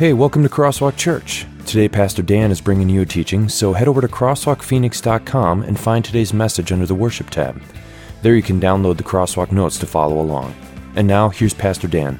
Hey, 0.00 0.14
welcome 0.14 0.42
to 0.44 0.48
Crosswalk 0.48 0.96
Church. 0.96 1.44
Today, 1.66 1.86
Pastor 1.86 2.22
Dan 2.22 2.50
is 2.50 2.62
bringing 2.62 2.88
you 2.88 3.02
a 3.02 3.04
teaching, 3.04 3.50
so 3.50 3.74
head 3.74 3.86
over 3.86 4.00
to 4.00 4.08
crosswalkphoenix.com 4.08 5.62
and 5.62 5.78
find 5.78 6.02
today's 6.02 6.32
message 6.32 6.72
under 6.72 6.86
the 6.86 6.94
Worship 6.94 7.28
tab. 7.28 7.62
There 8.22 8.34
you 8.34 8.40
can 8.40 8.58
download 8.58 8.96
the 8.96 9.02
Crosswalk 9.02 9.52
notes 9.52 9.76
to 9.76 9.84
follow 9.84 10.18
along. 10.18 10.54
And 10.96 11.06
now, 11.06 11.28
here's 11.28 11.52
Pastor 11.52 11.86
Dan. 11.86 12.18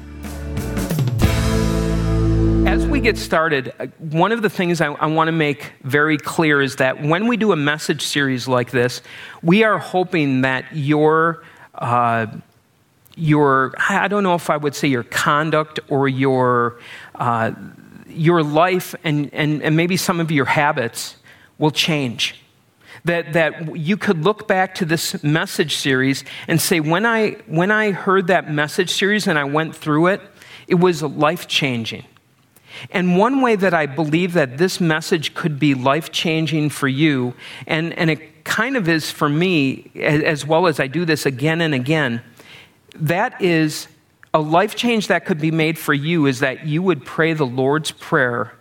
As 2.67 2.85
we 2.85 2.99
get 2.99 3.17
started, 3.17 3.73
uh, 3.79 3.87
one 3.97 4.31
of 4.31 4.43
the 4.43 4.49
things 4.51 4.79
I, 4.79 4.93
I 4.93 5.07
want 5.07 5.29
to 5.29 5.31
make 5.31 5.73
very 5.81 6.19
clear 6.19 6.61
is 6.61 6.75
that 6.75 7.01
when 7.01 7.25
we 7.25 7.35
do 7.35 7.51
a 7.51 7.55
message 7.55 8.03
series 8.03 8.47
like 8.47 8.69
this, 8.69 9.01
we 9.41 9.63
are 9.63 9.79
hoping 9.79 10.41
that 10.41 10.65
your 10.71 11.43
uh, 11.73 12.27
your 13.15 13.73
I 13.77 14.07
don't 14.07 14.23
know 14.23 14.35
if 14.35 14.49
I 14.49 14.57
would 14.57 14.75
say 14.75 14.87
your 14.87 15.03
conduct 15.03 15.79
or 15.89 16.07
your 16.07 16.79
uh, 17.21 17.51
your 18.07 18.41
life 18.43 18.95
and, 19.03 19.29
and, 19.31 19.61
and 19.61 19.77
maybe 19.77 19.95
some 19.95 20.19
of 20.19 20.31
your 20.31 20.45
habits 20.45 21.15
will 21.57 21.71
change. 21.71 22.35
That, 23.05 23.33
that 23.33 23.77
you 23.77 23.95
could 23.95 24.23
look 24.23 24.47
back 24.47 24.75
to 24.75 24.85
this 24.85 25.23
message 25.23 25.75
series 25.75 26.23
and 26.47 26.59
say, 26.59 26.79
when 26.79 27.05
I, 27.05 27.31
when 27.47 27.71
I 27.71 27.91
heard 27.91 28.27
that 28.27 28.51
message 28.51 28.91
series 28.91 29.27
and 29.27 29.39
I 29.39 29.43
went 29.43 29.75
through 29.75 30.07
it, 30.07 30.21
it 30.67 30.75
was 30.75 31.01
life 31.01 31.47
changing. 31.47 32.05
And 32.91 33.17
one 33.17 33.41
way 33.41 33.55
that 33.55 33.73
I 33.73 33.85
believe 33.85 34.33
that 34.33 34.57
this 34.57 34.79
message 34.79 35.33
could 35.33 35.57
be 35.59 35.73
life 35.73 36.11
changing 36.11 36.69
for 36.69 36.87
you, 36.87 37.33
and, 37.65 37.93
and 37.97 38.09
it 38.09 38.43
kind 38.43 38.77
of 38.77 38.87
is 38.87 39.09
for 39.09 39.29
me, 39.29 39.91
as 39.95 40.45
well 40.45 40.67
as 40.67 40.79
I 40.79 40.87
do 40.87 41.05
this 41.05 41.25
again 41.25 41.61
and 41.61 41.73
again, 41.73 42.21
that 42.95 43.41
is 43.41 43.87
a 44.33 44.39
life 44.39 44.75
change 44.75 45.07
that 45.07 45.25
could 45.25 45.39
be 45.39 45.51
made 45.51 45.77
for 45.77 45.93
you 45.93 46.25
is 46.25 46.39
that 46.39 46.65
you 46.65 46.81
would 46.81 47.05
pray 47.05 47.33
the 47.33 47.45
Lord's 47.45 47.91
Prayer 47.91 48.53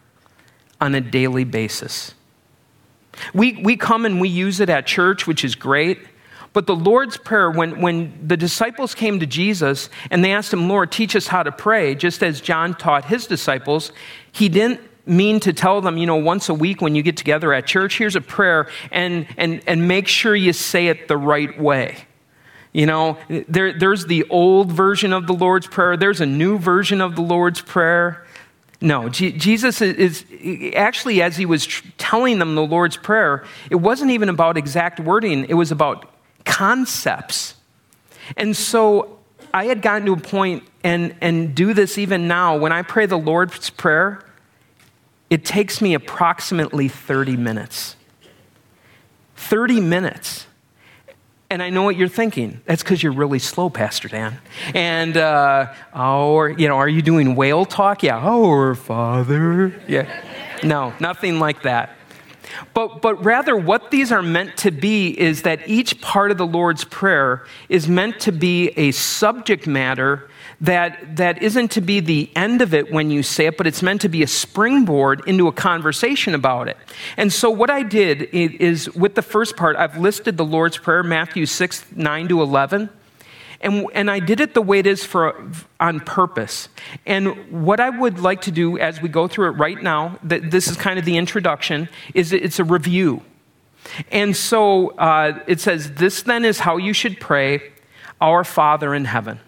on 0.80 0.94
a 0.94 1.00
daily 1.00 1.44
basis. 1.44 2.14
We, 3.34 3.52
we 3.62 3.76
come 3.76 4.04
and 4.04 4.20
we 4.20 4.28
use 4.28 4.60
it 4.60 4.68
at 4.68 4.86
church, 4.86 5.26
which 5.26 5.44
is 5.44 5.54
great. 5.54 5.98
But 6.52 6.66
the 6.66 6.74
Lord's 6.74 7.16
Prayer, 7.16 7.50
when, 7.50 7.80
when 7.80 8.26
the 8.26 8.36
disciples 8.36 8.94
came 8.94 9.20
to 9.20 9.26
Jesus 9.26 9.88
and 10.10 10.24
they 10.24 10.32
asked 10.32 10.52
him, 10.52 10.68
Lord, 10.68 10.90
teach 10.90 11.14
us 11.14 11.28
how 11.28 11.44
to 11.44 11.52
pray, 11.52 11.94
just 11.94 12.22
as 12.22 12.40
John 12.40 12.74
taught 12.74 13.04
his 13.04 13.26
disciples, 13.26 13.92
he 14.32 14.48
didn't 14.48 14.80
mean 15.06 15.38
to 15.40 15.52
tell 15.52 15.80
them, 15.80 15.96
you 15.96 16.06
know, 16.06 16.16
once 16.16 16.48
a 16.48 16.54
week 16.54 16.80
when 16.80 16.94
you 16.94 17.02
get 17.02 17.16
together 17.16 17.52
at 17.52 17.66
church, 17.66 17.98
here's 17.98 18.16
a 18.16 18.20
prayer, 18.20 18.68
and, 18.90 19.26
and, 19.36 19.62
and 19.66 19.86
make 19.86 20.08
sure 20.08 20.34
you 20.34 20.52
say 20.52 20.88
it 20.88 21.06
the 21.06 21.16
right 21.16 21.60
way. 21.60 21.96
You 22.72 22.86
know, 22.86 23.18
there, 23.48 23.72
there's 23.72 24.06
the 24.06 24.24
old 24.30 24.70
version 24.70 25.12
of 25.12 25.26
the 25.26 25.32
Lord's 25.32 25.66
Prayer, 25.66 25.96
there's 25.96 26.20
a 26.20 26.26
new 26.26 26.58
version 26.58 27.00
of 27.00 27.16
the 27.16 27.22
Lord's 27.22 27.60
Prayer. 27.60 28.24
No, 28.80 29.08
G- 29.08 29.32
Jesus 29.32 29.82
is, 29.82 30.24
is, 30.32 30.74
actually, 30.74 31.20
as 31.20 31.36
he 31.36 31.46
was 31.46 31.66
tr- 31.66 31.86
telling 31.98 32.38
them 32.38 32.54
the 32.54 32.64
Lord's 32.64 32.96
Prayer, 32.96 33.44
it 33.70 33.76
wasn't 33.76 34.12
even 34.12 34.28
about 34.28 34.56
exact 34.56 35.00
wording, 35.00 35.46
it 35.48 35.54
was 35.54 35.72
about 35.72 36.10
concepts. 36.44 37.54
And 38.36 38.56
so 38.56 39.18
I 39.52 39.64
had 39.64 39.82
gotten 39.82 40.06
to 40.06 40.12
a 40.12 40.16
point, 40.16 40.62
and, 40.84 41.14
and 41.20 41.54
do 41.54 41.74
this 41.74 41.98
even 41.98 42.28
now, 42.28 42.56
when 42.56 42.72
I 42.72 42.82
pray 42.82 43.06
the 43.06 43.18
Lord's 43.18 43.68
Prayer, 43.68 44.24
it 45.28 45.44
takes 45.44 45.80
me 45.80 45.94
approximately 45.94 46.88
30 46.88 47.36
minutes. 47.36 47.96
30 49.36 49.80
minutes. 49.80 50.46
And 51.50 51.60
I 51.60 51.68
know 51.68 51.82
what 51.82 51.96
you're 51.96 52.06
thinking. 52.06 52.60
That's 52.64 52.84
because 52.84 53.02
you're 53.02 53.12
really 53.12 53.40
slow, 53.40 53.70
Pastor 53.70 54.06
Dan. 54.06 54.38
And, 54.72 55.16
uh, 55.16 55.74
oh, 55.92 56.34
or, 56.34 56.50
you 56.50 56.68
know, 56.68 56.76
are 56.76 56.88
you 56.88 57.02
doing 57.02 57.34
whale 57.34 57.64
talk? 57.64 58.04
Yeah, 58.04 58.18
our 58.18 58.76
Father. 58.76 59.74
Yeah. 59.88 60.06
No, 60.62 60.92
nothing 61.00 61.40
like 61.40 61.62
that. 61.62 61.90
But, 62.74 63.02
but 63.02 63.24
rather, 63.24 63.56
what 63.56 63.90
these 63.90 64.12
are 64.12 64.22
meant 64.22 64.56
to 64.58 64.70
be 64.70 65.18
is 65.18 65.42
that 65.42 65.68
each 65.68 66.00
part 66.00 66.30
of 66.30 66.38
the 66.38 66.46
Lord's 66.46 66.84
Prayer 66.84 67.44
is 67.68 67.88
meant 67.88 68.20
to 68.20 68.32
be 68.32 68.68
a 68.70 68.90
subject 68.92 69.66
matter 69.66 70.28
that, 70.60 71.16
that 71.16 71.42
isn't 71.42 71.70
to 71.72 71.80
be 71.80 72.00
the 72.00 72.30
end 72.36 72.60
of 72.60 72.74
it 72.74 72.92
when 72.92 73.10
you 73.10 73.22
say 73.22 73.46
it, 73.46 73.56
but 73.56 73.66
it's 73.66 73.82
meant 73.82 74.02
to 74.02 74.08
be 74.08 74.22
a 74.22 74.26
springboard 74.26 75.22
into 75.26 75.48
a 75.48 75.52
conversation 75.52 76.34
about 76.34 76.68
it. 76.68 76.76
And 77.16 77.32
so, 77.32 77.50
what 77.50 77.70
I 77.70 77.82
did 77.82 78.22
is 78.32 78.94
with 78.94 79.14
the 79.14 79.22
first 79.22 79.56
part, 79.56 79.76
I've 79.76 79.98
listed 79.98 80.36
the 80.36 80.44
Lord's 80.44 80.76
Prayer, 80.76 81.02
Matthew 81.02 81.46
6, 81.46 81.92
9 81.96 82.28
to 82.28 82.42
11. 82.42 82.90
And, 83.60 83.86
and 83.92 84.10
I 84.10 84.20
did 84.20 84.40
it 84.40 84.54
the 84.54 84.62
way 84.62 84.78
it 84.78 84.86
is 84.86 85.04
for, 85.04 85.50
on 85.78 86.00
purpose. 86.00 86.68
And 87.04 87.64
what 87.64 87.78
I 87.78 87.90
would 87.90 88.18
like 88.18 88.40
to 88.42 88.50
do 88.50 88.78
as 88.78 89.02
we 89.02 89.08
go 89.08 89.28
through 89.28 89.48
it 89.48 89.52
right 89.52 89.80
now, 89.82 90.18
that 90.22 90.50
this 90.50 90.68
is 90.68 90.76
kind 90.76 90.98
of 90.98 91.04
the 91.04 91.18
introduction, 91.18 91.88
is 92.14 92.32
it's 92.32 92.58
a 92.58 92.64
review. 92.64 93.22
And 94.10 94.34
so 94.34 94.90
uh, 94.90 95.40
it 95.46 95.60
says, 95.60 95.92
This 95.92 96.22
then 96.22 96.44
is 96.44 96.60
how 96.60 96.78
you 96.78 96.92
should 96.92 97.20
pray, 97.20 97.72
Our 98.20 98.44
Father 98.44 98.94
in 98.94 99.04
heaven. 99.04 99.40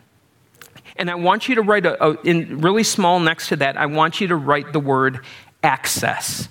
And 0.96 1.10
I 1.10 1.14
want 1.14 1.48
you 1.48 1.54
to 1.54 1.62
write, 1.62 1.86
a, 1.86 2.02
a, 2.04 2.20
in 2.22 2.60
really 2.60 2.84
small 2.84 3.18
next 3.18 3.48
to 3.48 3.56
that, 3.56 3.78
I 3.78 3.86
want 3.86 4.20
you 4.20 4.28
to 4.28 4.36
write 4.36 4.72
the 4.74 4.80
word 4.80 5.20
access. 5.62 6.48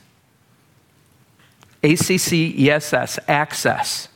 A 1.83 1.95
C 1.95 2.17
C 2.17 2.55
E 2.57 2.69
S 2.71 2.93
S, 2.93 3.19
access. 3.27 4.07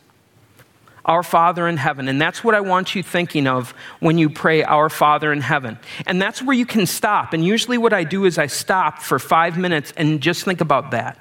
Our 1.05 1.23
Father 1.23 1.67
in 1.67 1.77
heaven. 1.77 2.07
And 2.07 2.19
that's 2.19 2.43
what 2.43 2.55
I 2.55 2.61
want 2.61 2.95
you 2.95 3.03
thinking 3.03 3.47
of 3.47 3.71
when 3.99 4.17
you 4.17 4.29
pray, 4.29 4.63
Our 4.63 4.89
Father 4.89 5.31
in 5.31 5.41
heaven. 5.41 5.77
And 6.05 6.21
that's 6.21 6.41
where 6.41 6.55
you 6.55 6.65
can 6.65 6.85
stop. 6.85 7.33
And 7.33 7.45
usually, 7.45 7.77
what 7.77 7.93
I 7.93 8.03
do 8.03 8.25
is 8.25 8.37
I 8.37 8.47
stop 8.47 8.99
for 8.99 9.19
five 9.19 9.57
minutes 9.57 9.93
and 9.95 10.19
just 10.19 10.43
think 10.43 10.61
about 10.61 10.91
that. 10.91 11.17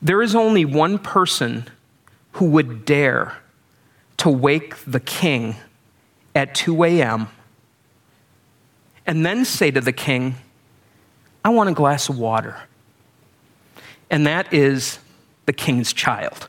There 0.00 0.22
is 0.22 0.34
only 0.34 0.64
one 0.64 0.98
person 0.98 1.68
who 2.32 2.46
would 2.46 2.84
dare 2.84 3.36
to 4.16 4.30
wake 4.30 4.76
the 4.86 5.00
king 5.00 5.56
at 6.34 6.54
2 6.54 6.84
a.m. 6.84 7.28
and 9.06 9.24
then 9.24 9.44
say 9.44 9.70
to 9.70 9.80
the 9.80 9.92
king, 9.92 10.36
I 11.44 11.50
want 11.50 11.68
a 11.68 11.72
glass 11.72 12.08
of 12.08 12.18
water. 12.18 12.60
And 14.10 14.26
that 14.26 14.52
is 14.52 14.98
the 15.46 15.52
king's 15.52 15.92
child. 15.92 16.48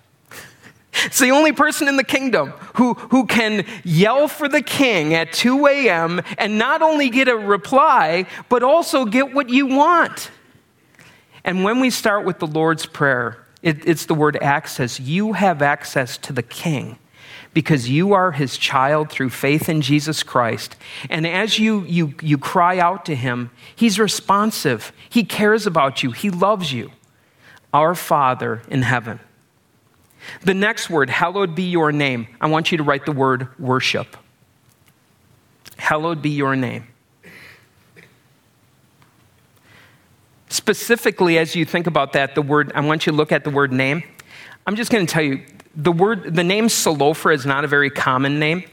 It's 1.06 1.20
the 1.20 1.32
only 1.32 1.52
person 1.52 1.88
in 1.88 1.98
the 1.98 2.04
kingdom 2.04 2.50
who, 2.76 2.94
who 2.94 3.26
can 3.26 3.66
yell 3.84 4.28
for 4.28 4.48
the 4.48 4.62
king 4.62 5.14
at 5.14 5.34
2 5.34 5.68
a.m. 5.68 6.22
and 6.38 6.58
not 6.58 6.82
only 6.82 7.10
get 7.10 7.28
a 7.28 7.36
reply, 7.36 8.26
but 8.50 8.64
also 8.64 9.06
get 9.06 9.34
what 9.34 9.50
you 9.50 9.68
want. 9.68 10.32
And 11.44 11.64
when 11.64 11.80
we 11.80 11.90
start 11.90 12.26
with 12.26 12.40
the 12.40 12.48
Lord's 12.48 12.86
Prayer, 12.86 13.46
it, 13.62 13.88
it's 13.88 14.06
the 14.06 14.14
word 14.14 14.38
access. 14.42 15.00
You 15.00 15.34
have 15.34 15.62
access 15.62 16.18
to 16.20 16.34
the 16.34 16.44
king 16.44 16.98
because 17.54 17.90
you 17.90 18.14
are 18.14 18.32
his 18.32 18.58
child 18.58 19.10
through 19.10 19.30
faith 19.30 19.70
in 19.70 19.82
Jesus 19.82 20.24
Christ. 20.24 20.76
And 21.10 21.28
as 21.28 21.60
you, 21.60 21.84
you, 21.84 22.16
you 22.22 22.38
cry 22.38 22.80
out 22.80 23.06
to 23.06 23.16
him, 23.16 23.52
he's 23.76 24.00
responsive. 24.00 24.92
He 25.10 25.24
cares 25.24 25.68
about 25.68 26.04
you, 26.04 26.12
he 26.12 26.30
loves 26.30 26.74
you. 26.74 26.92
Our 27.74 27.96
Father 27.96 28.62
in 28.68 28.84
heaven. 28.84 29.20
The 30.42 30.54
next 30.54 30.90
word, 30.90 31.10
hallowed 31.10 31.56
be 31.56 31.64
your 31.64 31.92
name. 31.92 32.28
I 32.40 32.48
want 32.48 32.72
you 32.72 32.78
to 32.78 32.84
write 32.84 33.06
the 33.06 33.12
word 33.12 33.48
worship. 33.60 34.18
Hallowed 35.78 36.22
be 36.22 36.30
your 36.30 36.56
name. 36.56 36.88
Specifically, 40.50 41.38
as 41.38 41.56
you 41.56 41.66
think 41.66 41.88
about 41.88 42.14
that, 42.14 42.36
the 42.36 42.42
word, 42.42 42.72
I 42.76 42.82
want 42.82 43.06
you 43.06 43.12
to 43.12 43.18
look 43.18 43.32
at 43.32 43.44
the 43.44 43.50
word 43.50 43.72
name. 43.72 44.04
I'm 44.68 44.76
just 44.76 44.92
going 44.92 45.06
to 45.06 45.12
tell 45.12 45.24
you 45.24 45.44
the 45.76 45.92
word, 45.92 46.36
the 46.36 46.44
name 46.44 46.68
Solofra 46.68 47.34
is 47.34 47.46
not 47.46 47.64
a 47.64 47.68
very 47.68 47.90
common 47.90 48.40
name. 48.40 48.64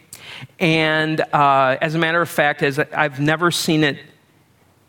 And 0.59 1.21
uh, 1.21 1.79
as 1.81 1.95
a 1.95 1.99
matter 1.99 2.21
of 2.21 2.29
fact, 2.29 2.63
as 2.63 2.79
I've 2.79 3.19
never 3.19 3.51
seen 3.51 3.83
it 3.83 3.99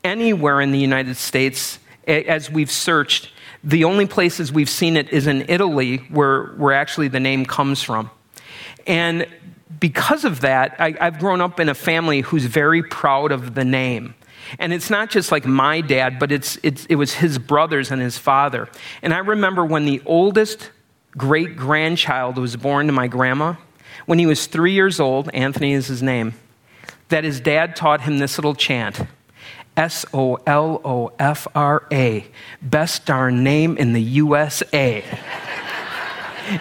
anywhere 0.03 0.61
in 0.61 0.71
the 0.71 0.79
United 0.79 1.15
States 1.17 1.79
as 2.07 2.49
we've 2.49 2.71
searched. 2.71 3.31
The 3.63 3.83
only 3.83 4.07
places 4.07 4.51
we've 4.51 4.69
seen 4.69 4.97
it 4.97 5.11
is 5.13 5.27
in 5.27 5.45
Italy, 5.47 5.97
where, 6.09 6.47
where 6.53 6.73
actually 6.73 7.09
the 7.09 7.19
name 7.19 7.45
comes 7.45 7.83
from. 7.83 8.09
And 8.87 9.27
because 9.79 10.25
of 10.25 10.41
that, 10.41 10.75
I, 10.79 10.95
I've 10.99 11.19
grown 11.19 11.41
up 11.41 11.59
in 11.59 11.69
a 11.69 11.75
family 11.75 12.21
who's 12.21 12.45
very 12.45 12.81
proud 12.81 13.31
of 13.31 13.53
the 13.53 13.65
name. 13.65 14.15
And 14.59 14.73
it's 14.73 14.89
not 14.89 15.09
just 15.09 15.31
like 15.31 15.45
my 15.45 15.81
dad, 15.81 16.19
but 16.19 16.31
it's, 16.31 16.57
it's, 16.63 16.85
it 16.87 16.95
was 16.95 17.13
his 17.13 17.37
brothers 17.37 17.91
and 17.91 18.01
his 18.01 18.17
father. 18.17 18.67
And 19.01 19.13
I 19.13 19.19
remember 19.19 19.63
when 19.63 19.85
the 19.85 20.01
oldest 20.05 20.71
great 21.15 21.55
grandchild 21.55 22.37
was 22.37 22.55
born 22.55 22.87
to 22.87 22.93
my 22.93 23.07
grandma. 23.07 23.55
When 24.05 24.19
he 24.19 24.25
was 24.25 24.47
three 24.47 24.73
years 24.73 24.99
old, 24.99 25.29
Anthony 25.33 25.73
is 25.73 25.87
his 25.87 26.01
name, 26.01 26.33
that 27.09 27.23
his 27.23 27.39
dad 27.39 27.75
taught 27.75 28.01
him 28.01 28.17
this 28.17 28.37
little 28.37 28.55
chant 28.55 29.01
S 29.77 30.05
O 30.13 30.35
L 30.47 30.81
O 30.83 31.11
F 31.19 31.47
R 31.55 31.85
A, 31.91 32.25
best 32.61 33.05
darn 33.05 33.43
name 33.43 33.77
in 33.77 33.93
the 33.93 34.01
USA. 34.01 35.03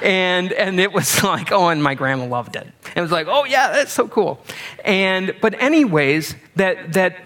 and 0.02 0.52
and 0.52 0.78
it 0.78 0.92
was 0.92 1.22
like 1.24 1.50
oh 1.50 1.68
and 1.68 1.82
my 1.82 1.94
grandma 1.94 2.24
loved 2.24 2.54
it 2.54 2.66
it 2.94 3.00
was 3.00 3.10
like 3.10 3.26
oh 3.28 3.44
yeah 3.44 3.72
that's 3.72 3.90
so 3.90 4.06
cool 4.06 4.40
and 4.84 5.34
but 5.40 5.60
anyways 5.60 6.36
that 6.54 6.92
that 6.92 7.16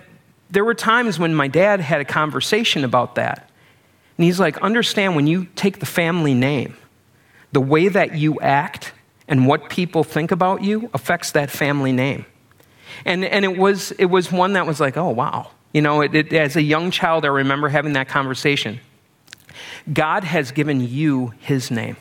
there 0.54 0.64
were 0.64 0.74
times 0.74 1.18
when 1.18 1.34
my 1.34 1.48
dad 1.48 1.80
had 1.80 2.00
a 2.00 2.04
conversation 2.04 2.84
about 2.84 3.16
that. 3.16 3.50
And 4.16 4.24
he's 4.24 4.38
like, 4.38 4.56
understand 4.58 5.16
when 5.16 5.26
you 5.26 5.48
take 5.56 5.80
the 5.80 5.86
family 5.86 6.32
name, 6.32 6.76
the 7.52 7.60
way 7.60 7.88
that 7.88 8.14
you 8.14 8.38
act 8.40 8.92
and 9.26 9.48
what 9.48 9.68
people 9.68 10.04
think 10.04 10.30
about 10.30 10.62
you 10.62 10.90
affects 10.94 11.32
that 11.32 11.50
family 11.50 11.90
name. 11.90 12.24
And, 13.04 13.24
and 13.24 13.44
it, 13.44 13.58
was, 13.58 13.90
it 13.92 14.04
was 14.04 14.30
one 14.30 14.52
that 14.52 14.66
was 14.66 14.78
like, 14.78 14.96
oh, 14.96 15.10
wow. 15.10 15.50
You 15.74 15.82
know, 15.82 16.02
it, 16.02 16.14
it, 16.14 16.32
as 16.32 16.54
a 16.54 16.62
young 16.62 16.92
child, 16.92 17.24
I 17.24 17.28
remember 17.28 17.68
having 17.68 17.94
that 17.94 18.08
conversation. 18.08 18.80
God 19.92 20.22
has 20.22 20.52
given 20.52 20.80
you 20.80 21.34
his 21.40 21.70
name, 21.70 21.96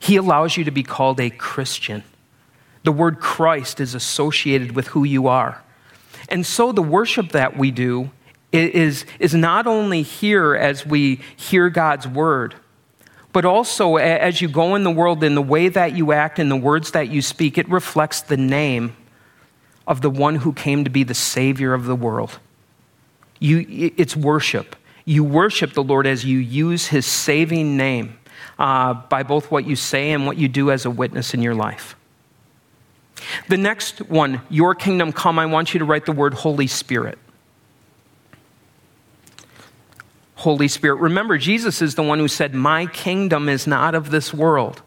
he 0.00 0.16
allows 0.16 0.56
you 0.56 0.64
to 0.64 0.70
be 0.70 0.82
called 0.82 1.20
a 1.20 1.30
Christian. 1.30 2.02
The 2.84 2.92
word 2.92 3.20
Christ 3.20 3.80
is 3.80 3.94
associated 3.94 4.74
with 4.74 4.88
who 4.88 5.04
you 5.04 5.26
are. 5.26 5.62
And 6.28 6.46
so 6.46 6.72
the 6.72 6.82
worship 6.82 7.30
that 7.32 7.56
we 7.56 7.70
do 7.70 8.10
is, 8.52 9.04
is 9.18 9.34
not 9.34 9.66
only 9.66 10.02
here 10.02 10.54
as 10.54 10.86
we 10.86 11.20
hear 11.36 11.68
God's 11.68 12.08
word, 12.08 12.54
but 13.32 13.44
also 13.44 13.96
as 13.96 14.40
you 14.40 14.48
go 14.48 14.74
in 14.74 14.84
the 14.84 14.90
world 14.90 15.22
in 15.22 15.34
the 15.34 15.42
way 15.42 15.68
that 15.68 15.94
you 15.94 16.12
act 16.12 16.38
and 16.38 16.50
the 16.50 16.56
words 16.56 16.92
that 16.92 17.08
you 17.08 17.20
speak, 17.20 17.58
it 17.58 17.68
reflects 17.68 18.22
the 18.22 18.36
name 18.36 18.96
of 19.86 20.00
the 20.00 20.10
one 20.10 20.36
who 20.36 20.52
came 20.52 20.84
to 20.84 20.90
be 20.90 21.02
the 21.02 21.14
Savior 21.14 21.74
of 21.74 21.84
the 21.84 21.96
world. 21.96 22.38
You, 23.40 23.92
it's 23.96 24.16
worship. 24.16 24.76
You 25.04 25.24
worship 25.24 25.72
the 25.72 25.82
Lord 25.82 26.06
as 26.06 26.24
you 26.24 26.38
use 26.38 26.88
his 26.88 27.06
saving 27.06 27.76
name 27.76 28.18
uh, 28.58 28.94
by 28.94 29.22
both 29.22 29.50
what 29.50 29.66
you 29.66 29.76
say 29.76 30.10
and 30.10 30.26
what 30.26 30.36
you 30.36 30.48
do 30.48 30.70
as 30.70 30.84
a 30.84 30.90
witness 30.90 31.34
in 31.34 31.42
your 31.42 31.54
life. 31.54 31.96
The 33.48 33.56
next 33.56 34.00
one, 34.02 34.42
your 34.48 34.74
kingdom 34.74 35.12
come, 35.12 35.38
I 35.38 35.46
want 35.46 35.74
you 35.74 35.78
to 35.78 35.84
write 35.84 36.06
the 36.06 36.12
word 36.12 36.34
Holy 36.34 36.66
Spirit. 36.66 37.18
Holy 40.36 40.68
Spirit. 40.68 40.96
Remember, 40.96 41.36
Jesus 41.36 41.82
is 41.82 41.96
the 41.96 42.02
one 42.02 42.18
who 42.20 42.28
said, 42.28 42.54
My 42.54 42.86
kingdom 42.86 43.48
is 43.48 43.66
not 43.66 43.94
of 43.94 44.10
this 44.10 44.32
world. 44.32 44.82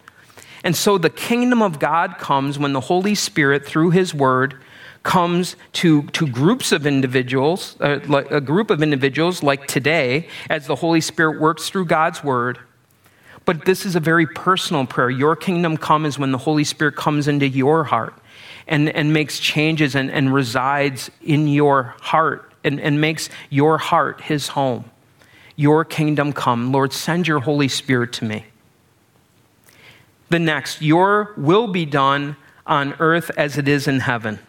And 0.64 0.76
so 0.76 0.98
the 0.98 1.10
kingdom 1.10 1.62
of 1.62 1.80
God 1.80 2.18
comes 2.18 2.58
when 2.58 2.74
the 2.74 2.82
Holy 2.82 3.16
Spirit, 3.16 3.66
through 3.66 3.92
his 3.92 4.14
word, 4.14 4.62
comes 5.04 5.56
to, 5.74 6.04
to 6.04 6.28
groups 6.28 6.72
of 6.72 6.86
individuals, 6.86 7.76
uh, 7.80 8.00
like 8.08 8.30
a 8.32 8.42
group 8.42 8.70
of 8.70 8.84
individuals 8.84 9.42
like 9.42 9.68
today, 9.68 10.28
as 10.50 10.68
the 10.68 10.76
Holy 10.76 11.02
Spirit 11.02 11.42
works 11.42 11.70
through 11.70 11.86
God's 11.86 12.24
word. 12.24 12.60
But 13.46 13.66
this 13.66 13.86
is 13.86 13.96
a 13.96 14.00
very 14.00 14.28
personal 14.28 14.86
prayer. 14.86 15.10
Your 15.10 15.36
kingdom 15.36 15.76
come 15.78 16.06
is 16.06 16.20
when 16.20 16.32
the 16.32 16.38
Holy 16.38 16.64
Spirit 16.64 16.96
comes 16.96 17.28
into 17.28 17.48
your 17.48 17.84
heart 17.84 18.14
and, 18.68 18.90
and 18.90 19.12
makes 19.12 19.40
changes 19.40 19.96
and, 19.96 20.12
and 20.12 20.32
resides 20.32 21.10
in 21.24 21.48
your 21.48 21.96
heart 22.02 22.54
and, 22.64 22.80
and 22.80 23.02
makes 23.02 23.30
your 23.50 23.80
heart 23.80 24.22
his 24.22 24.50
home. 24.50 24.86
Your 25.56 25.84
kingdom 25.84 26.32
come. 26.32 26.72
Lord, 26.72 26.94
send 26.94 27.28
your 27.28 27.40
Holy 27.40 27.68
Spirit 27.68 28.14
to 28.14 28.26
me. 28.26 28.46
The 30.30 30.40
next, 30.40 30.82
your 30.82 31.34
will 31.36 31.68
be 31.68 31.86
done 31.86 32.38
on 32.66 32.94
earth 33.00 33.32
as 33.36 33.58
it 33.58 33.68
is 33.68 33.88
in 33.88 34.02
heaven. 34.02 34.40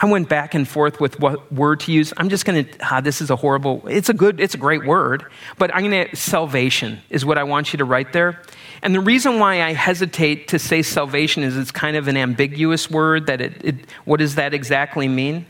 I 0.00 0.06
went 0.06 0.28
back 0.28 0.54
and 0.54 0.66
forth 0.66 1.00
with 1.00 1.20
what 1.20 1.52
word 1.52 1.80
to 1.80 1.92
use. 1.92 2.12
I'm 2.16 2.28
just 2.28 2.44
going 2.44 2.64
to, 2.64 2.78
ah, 2.82 3.00
this 3.00 3.20
is 3.20 3.30
a 3.30 3.36
horrible, 3.36 3.86
it's 3.88 4.08
a 4.08 4.14
good, 4.14 4.40
it's 4.40 4.54
a 4.54 4.58
great 4.58 4.84
word, 4.84 5.24
but 5.56 5.72
I'm 5.74 5.88
going 5.88 6.08
to, 6.08 6.16
salvation 6.16 7.00
is 7.10 7.24
what 7.24 7.38
I 7.38 7.44
want 7.44 7.72
you 7.72 7.78
to 7.78 7.84
write 7.84 8.12
there. 8.12 8.42
And 8.82 8.94
the 8.94 9.00
reason 9.00 9.38
why 9.38 9.62
I 9.62 9.72
hesitate 9.72 10.48
to 10.48 10.58
say 10.58 10.82
salvation 10.82 11.42
is 11.42 11.56
it's 11.56 11.70
kind 11.70 11.96
of 11.96 12.08
an 12.08 12.16
ambiguous 12.16 12.90
word 12.90 13.26
that 13.28 13.40
it, 13.40 13.64
it 13.64 13.74
what 14.04 14.18
does 14.18 14.34
that 14.34 14.52
exactly 14.52 15.08
mean? 15.08 15.46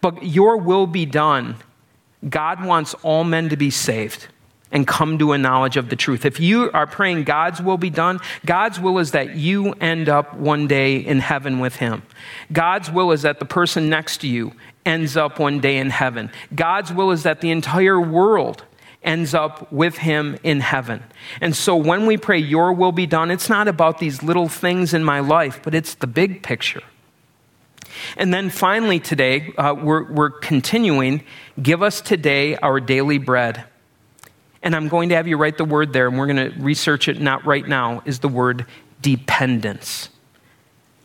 But 0.00 0.22
your 0.22 0.58
will 0.58 0.86
be 0.86 1.06
done. 1.06 1.56
God 2.28 2.64
wants 2.64 2.94
all 3.02 3.24
men 3.24 3.48
to 3.48 3.56
be 3.56 3.70
saved 3.70 4.28
and 4.74 4.86
come 4.86 5.16
to 5.18 5.32
a 5.32 5.38
knowledge 5.38 5.78
of 5.78 5.88
the 5.88 5.96
truth. 5.96 6.26
If 6.26 6.40
you 6.40 6.70
are 6.72 6.86
praying 6.86 7.24
God's 7.24 7.62
will 7.62 7.78
be 7.78 7.88
done, 7.88 8.18
God's 8.44 8.78
will 8.78 8.98
is 8.98 9.12
that 9.12 9.36
you 9.36 9.72
end 9.74 10.10
up 10.10 10.34
one 10.34 10.66
day 10.66 10.96
in 10.96 11.20
heaven 11.20 11.60
with 11.60 11.76
Him. 11.76 12.02
God's 12.52 12.90
will 12.90 13.12
is 13.12 13.22
that 13.22 13.38
the 13.38 13.46
person 13.46 13.88
next 13.88 14.18
to 14.18 14.28
you 14.28 14.52
ends 14.84 15.16
up 15.16 15.38
one 15.38 15.60
day 15.60 15.78
in 15.78 15.90
heaven. 15.90 16.30
God's 16.54 16.92
will 16.92 17.12
is 17.12 17.22
that 17.22 17.40
the 17.40 17.50
entire 17.50 18.00
world 18.00 18.64
ends 19.02 19.34
up 19.34 19.70
with 19.70 19.98
him 19.98 20.36
in 20.42 20.60
heaven. 20.60 21.02
And 21.40 21.54
so 21.54 21.76
when 21.76 22.06
we 22.06 22.16
pray, 22.16 22.38
Your 22.38 22.72
will 22.72 22.92
be 22.92 23.06
done, 23.06 23.30
it's 23.30 23.50
not 23.50 23.68
about 23.68 23.98
these 23.98 24.22
little 24.22 24.48
things 24.48 24.94
in 24.94 25.04
my 25.04 25.20
life, 25.20 25.60
but 25.62 25.74
it's 25.74 25.94
the 25.94 26.06
big 26.06 26.42
picture. 26.42 26.82
And 28.16 28.32
then 28.34 28.50
finally, 28.50 28.98
today, 28.98 29.52
uh, 29.56 29.74
we're, 29.74 30.10
we're 30.10 30.30
continuing 30.30 31.22
give 31.60 31.82
us 31.82 32.00
today 32.00 32.56
our 32.56 32.80
daily 32.80 33.18
bread. 33.18 33.64
And 34.64 34.74
I'm 34.74 34.88
going 34.88 35.10
to 35.10 35.14
have 35.14 35.28
you 35.28 35.36
write 35.36 35.58
the 35.58 35.64
word 35.64 35.92
there, 35.92 36.08
and 36.08 36.18
we're 36.18 36.26
going 36.26 36.50
to 36.50 36.58
research 36.58 37.06
it 37.06 37.20
not 37.20 37.44
right 37.44 37.68
now, 37.68 38.02
is 38.06 38.18
the 38.18 38.28
word 38.28 38.66
dependence. 39.02 40.08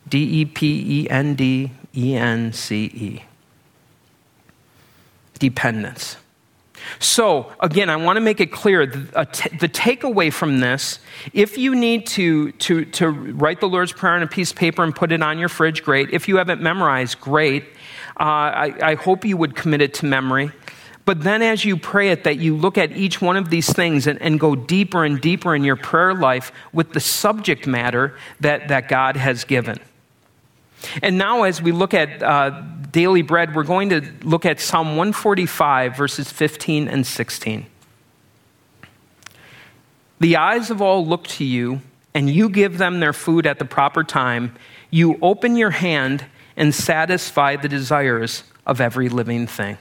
D 0.08 0.42
E 0.42 0.46
P 0.46 1.04
E 1.04 1.10
N 1.10 1.36
D 1.36 1.72
E 1.96 2.16
N 2.16 2.54
C 2.54 2.86
E. 2.86 3.24
Dependence. 5.38 6.16
So, 7.00 7.52
again, 7.60 7.90
I 7.90 7.98
want 7.98 8.18
to 8.18 8.22
make 8.22 8.40
it 8.40 8.52
clear 8.52 8.86
the, 8.86 9.26
t- 9.26 9.56
the 9.58 9.70
takeaway 9.70 10.32
from 10.32 10.62
this 10.62 11.00
if 11.34 11.58
you 11.58 11.76
need 11.76 12.08
to, 12.08 12.54
to, 12.54 12.86
to 12.86 13.10
write 13.10 13.60
the 13.60 13.68
Lord's 13.68 13.92
Prayer 13.92 14.14
on 14.14 14.24
a 14.24 14.28
piece 14.28 14.52
of 14.52 14.58
paper 14.58 14.84
and 14.84 14.96
put 14.96 15.12
it 15.12 15.22
on 15.22 15.38
your 15.38 15.50
fridge, 15.50 15.84
great. 15.84 16.10
If 16.12 16.28
you 16.28 16.38
haven't 16.38 16.62
memorized, 16.62 17.20
great. 17.20 17.66
Uh, 18.20 18.24
I, 18.24 18.74
I 18.82 18.96
hope 18.96 19.26
you 19.26 19.38
would 19.38 19.56
commit 19.56 19.82
it 19.82 19.94
to 19.96 20.06
memory. 20.06 20.52
But 21.10 21.24
then, 21.24 21.42
as 21.42 21.66
you 21.66 21.76
pray 21.76 22.12
it, 22.12 22.24
that 22.26 22.38
you 22.38 22.56
look 22.56 22.78
at 22.78 22.92
each 22.92 23.20
one 23.20 23.36
of 23.36 23.50
these 23.50 23.74
things 23.74 24.06
and, 24.06 24.22
and 24.22 24.40
go 24.40 24.56
deeper 24.56 25.04
and 25.04 25.20
deeper 25.20 25.56
in 25.56 25.64
your 25.64 25.76
prayer 25.76 26.14
life 26.14 26.52
with 26.72 26.94
the 26.94 27.00
subject 27.00 27.66
matter 27.66 28.16
that, 28.42 28.68
that 28.68 28.90
God 28.90 29.16
has 29.16 29.44
given. 29.44 29.80
And 31.02 31.18
now, 31.18 31.46
as 31.46 31.64
we 31.64 31.72
look 31.72 31.96
at 31.96 32.22
uh, 32.22 32.62
daily 32.92 33.24
bread, 33.24 33.56
we're 33.56 33.64
going 33.64 33.90
to 33.90 34.02
look 34.22 34.46
at 34.46 34.60
Psalm 34.60 34.90
145, 34.90 35.98
verses 35.98 36.32
15 36.32 36.88
and 36.88 37.08
16. 37.08 37.66
The 40.20 40.38
eyes 40.38 40.70
of 40.70 40.80
all 40.80 41.04
look 41.04 41.26
to 41.26 41.44
you, 41.44 41.82
and 42.14 42.30
you 42.30 42.50
give 42.50 42.78
them 42.78 43.00
their 43.00 43.14
food 43.14 43.48
at 43.48 43.58
the 43.58 43.66
proper 43.66 44.04
time. 44.04 44.54
You 44.92 45.18
open 45.24 45.56
your 45.56 45.72
hand 45.72 46.26
and 46.56 46.72
satisfy 46.72 47.56
the 47.56 47.68
desires 47.68 48.44
of 48.64 48.80
every 48.80 49.10
living 49.10 49.48
thing. 49.48 49.80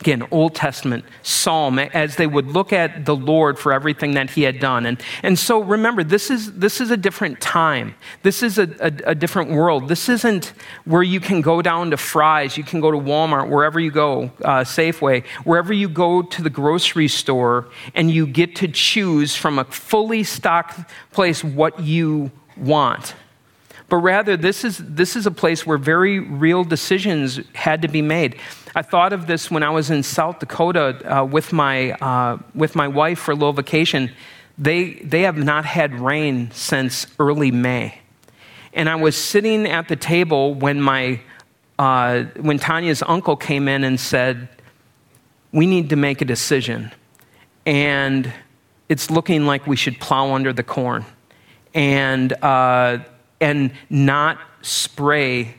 Again, 0.00 0.26
Old 0.30 0.54
Testament 0.54 1.04
psalm 1.22 1.78
as 1.78 2.16
they 2.16 2.26
would 2.26 2.46
look 2.46 2.72
at 2.72 3.04
the 3.04 3.14
Lord 3.14 3.58
for 3.58 3.70
everything 3.70 4.14
that 4.14 4.30
he 4.30 4.42
had 4.42 4.58
done. 4.58 4.86
And, 4.86 4.98
and 5.22 5.38
so 5.38 5.62
remember, 5.62 6.02
this 6.02 6.30
is, 6.30 6.54
this 6.54 6.80
is 6.80 6.90
a 6.90 6.96
different 6.96 7.38
time. 7.42 7.94
This 8.22 8.42
is 8.42 8.58
a, 8.58 8.62
a, 8.80 9.10
a 9.10 9.14
different 9.14 9.50
world. 9.50 9.88
This 9.88 10.08
isn't 10.08 10.54
where 10.86 11.02
you 11.02 11.20
can 11.20 11.42
go 11.42 11.60
down 11.60 11.90
to 11.90 11.98
Fry's, 11.98 12.56
you 12.56 12.64
can 12.64 12.80
go 12.80 12.90
to 12.90 12.96
Walmart, 12.96 13.50
wherever 13.50 13.78
you 13.78 13.90
go, 13.90 14.30
uh, 14.42 14.64
Safeway, 14.64 15.26
wherever 15.44 15.72
you 15.72 15.88
go 15.88 16.22
to 16.22 16.42
the 16.42 16.50
grocery 16.50 17.08
store 17.08 17.68
and 17.94 18.10
you 18.10 18.26
get 18.26 18.56
to 18.56 18.68
choose 18.68 19.36
from 19.36 19.58
a 19.58 19.64
fully 19.64 20.24
stocked 20.24 20.90
place 21.12 21.44
what 21.44 21.78
you 21.78 22.30
want 22.56 23.14
but 23.90 23.96
rather 23.96 24.36
this 24.36 24.64
is, 24.64 24.78
this 24.78 25.16
is 25.16 25.26
a 25.26 25.30
place 25.30 25.66
where 25.66 25.76
very 25.76 26.20
real 26.20 26.62
decisions 26.64 27.40
had 27.54 27.82
to 27.82 27.88
be 27.88 28.00
made. 28.00 28.36
I 28.74 28.82
thought 28.82 29.12
of 29.12 29.26
this 29.26 29.50
when 29.50 29.62
I 29.62 29.70
was 29.70 29.90
in 29.90 30.02
South 30.02 30.38
Dakota 30.38 31.18
uh, 31.20 31.24
with, 31.24 31.52
my, 31.52 31.92
uh, 31.92 32.38
with 32.54 32.76
my 32.76 32.86
wife 32.86 33.18
for 33.18 33.32
a 33.32 33.34
little 33.34 33.52
vacation. 33.52 34.12
They, 34.58 34.94
they 34.94 35.22
have 35.22 35.36
not 35.36 35.64
had 35.64 35.98
rain 35.98 36.50
since 36.52 37.06
early 37.18 37.50
May. 37.50 37.98
And 38.72 38.88
I 38.88 38.94
was 38.94 39.16
sitting 39.16 39.66
at 39.66 39.88
the 39.88 39.96
table 39.96 40.54
when, 40.54 40.80
my, 40.80 41.20
uh, 41.78 42.24
when 42.40 42.58
Tanya's 42.60 43.02
uncle 43.02 43.36
came 43.36 43.66
in 43.66 43.82
and 43.82 43.98
said, 43.98 44.48
We 45.52 45.66
need 45.66 45.90
to 45.90 45.96
make 45.96 46.20
a 46.20 46.24
decision. 46.24 46.92
And 47.66 48.32
it's 48.88 49.10
looking 49.10 49.46
like 49.46 49.66
we 49.66 49.76
should 49.76 49.98
plow 49.98 50.32
under 50.32 50.52
the 50.52 50.62
corn 50.62 51.04
and, 51.74 52.32
uh, 52.44 52.98
and 53.40 53.72
not 53.88 54.38
spray 54.62 55.56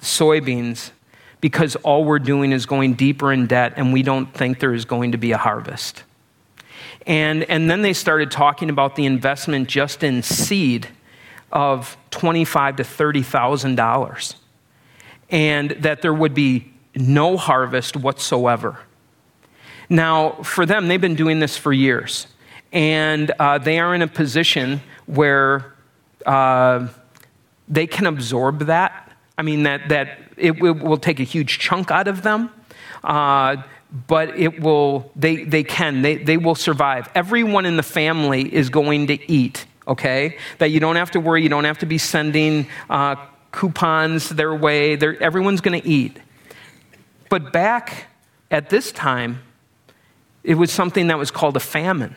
soybeans 0.00 0.90
because 1.40 1.76
all 1.76 2.04
we're 2.04 2.18
doing 2.18 2.52
is 2.52 2.66
going 2.66 2.94
deeper 2.94 3.32
in 3.32 3.46
debt 3.46 3.74
and 3.76 3.92
we 3.92 4.02
don't 4.02 4.32
think 4.34 4.60
there 4.60 4.74
is 4.74 4.84
going 4.84 5.12
to 5.12 5.18
be 5.18 5.32
a 5.32 5.38
harvest. 5.38 6.04
And, 7.06 7.44
and 7.44 7.70
then 7.70 7.82
they 7.82 7.92
started 7.92 8.30
talking 8.30 8.70
about 8.70 8.96
the 8.96 9.06
investment 9.06 9.68
just 9.68 10.02
in 10.02 10.22
seed 10.22 10.88
of 11.50 11.96
twenty-five 12.10 12.76
to 12.76 12.84
thirty 12.84 13.22
thousand 13.22 13.76
dollars, 13.76 14.36
and 15.30 15.70
that 15.70 16.02
there 16.02 16.12
would 16.12 16.34
be 16.34 16.70
no 16.94 17.38
harvest 17.38 17.96
whatsoever. 17.96 18.80
Now, 19.88 20.32
for 20.42 20.66
them, 20.66 20.88
they've 20.88 21.00
been 21.00 21.14
doing 21.14 21.38
this 21.38 21.56
for 21.56 21.72
years, 21.72 22.26
and 22.70 23.30
uh, 23.38 23.56
they 23.56 23.78
are 23.78 23.94
in 23.94 24.02
a 24.02 24.08
position 24.08 24.82
where 25.06 25.72
uh, 26.26 26.88
they 27.66 27.86
can 27.86 28.06
absorb 28.06 28.66
that 28.66 29.08
I 29.38 29.42
mean, 29.42 29.62
that, 29.62 29.88
that 29.90 30.27
it 30.38 30.60
will, 30.60 30.74
will 30.74 30.98
take 30.98 31.20
a 31.20 31.24
huge 31.24 31.58
chunk 31.58 31.90
out 31.90 32.08
of 32.08 32.22
them. 32.22 32.50
Uh, 33.02 33.56
but 34.06 34.38
it 34.38 34.60
will, 34.60 35.10
they, 35.16 35.44
they 35.44 35.64
can, 35.64 36.02
they, 36.02 36.16
they 36.16 36.36
will 36.36 36.54
survive. 36.54 37.08
Everyone 37.14 37.64
in 37.64 37.76
the 37.76 37.82
family 37.82 38.52
is 38.52 38.68
going 38.68 39.06
to 39.06 39.30
eat, 39.30 39.66
okay? 39.86 40.36
That 40.58 40.70
you 40.70 40.80
don't 40.80 40.96
have 40.96 41.12
to 41.12 41.20
worry, 41.20 41.42
you 41.42 41.48
don't 41.48 41.64
have 41.64 41.78
to 41.78 41.86
be 41.86 41.96
sending 41.96 42.66
uh, 42.90 43.16
coupons 43.50 44.28
their 44.28 44.54
way. 44.54 44.96
They're, 44.96 45.20
everyone's 45.22 45.60
going 45.60 45.80
to 45.80 45.88
eat. 45.88 46.18
But 47.30 47.52
back 47.52 48.06
at 48.50 48.68
this 48.68 48.92
time, 48.92 49.42
it 50.44 50.54
was 50.54 50.70
something 50.70 51.08
that 51.08 51.18
was 51.18 51.30
called 51.30 51.56
a 51.56 51.60
famine. 51.60 52.14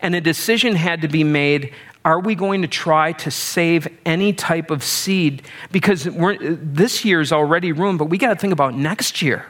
And 0.00 0.14
a 0.14 0.20
decision 0.20 0.76
had 0.76 1.02
to 1.02 1.08
be 1.08 1.24
made 1.24 1.72
are 2.04 2.20
we 2.20 2.34
going 2.34 2.62
to 2.62 2.68
try 2.68 3.12
to 3.12 3.30
save 3.30 3.88
any 4.04 4.32
type 4.32 4.70
of 4.70 4.84
seed? 4.84 5.42
Because 5.72 6.04
this 6.04 7.04
year 7.04 7.20
is 7.20 7.32
already 7.32 7.72
ruined, 7.72 7.98
but 7.98 8.06
we 8.06 8.18
got 8.18 8.28
to 8.28 8.36
think 8.36 8.52
about 8.52 8.74
next 8.74 9.22
year. 9.22 9.46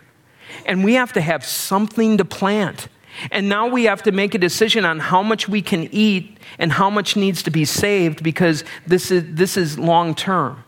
And 0.64 0.84
we 0.84 0.94
have 0.94 1.12
to 1.14 1.20
have 1.20 1.44
something 1.44 2.16
to 2.18 2.24
plant. 2.24 2.88
And 3.30 3.48
now 3.48 3.66
we 3.66 3.84
have 3.84 4.02
to 4.04 4.12
make 4.12 4.34
a 4.34 4.38
decision 4.38 4.84
on 4.84 4.98
how 4.98 5.22
much 5.22 5.48
we 5.48 5.62
can 5.62 5.88
eat 5.92 6.38
and 6.58 6.72
how 6.72 6.90
much 6.90 7.16
needs 7.16 7.42
to 7.44 7.50
be 7.50 7.64
saved 7.64 8.22
because 8.22 8.64
this 8.86 9.10
is, 9.10 9.24
this 9.34 9.56
is 9.56 9.78
long 9.78 10.14
term. 10.14 10.62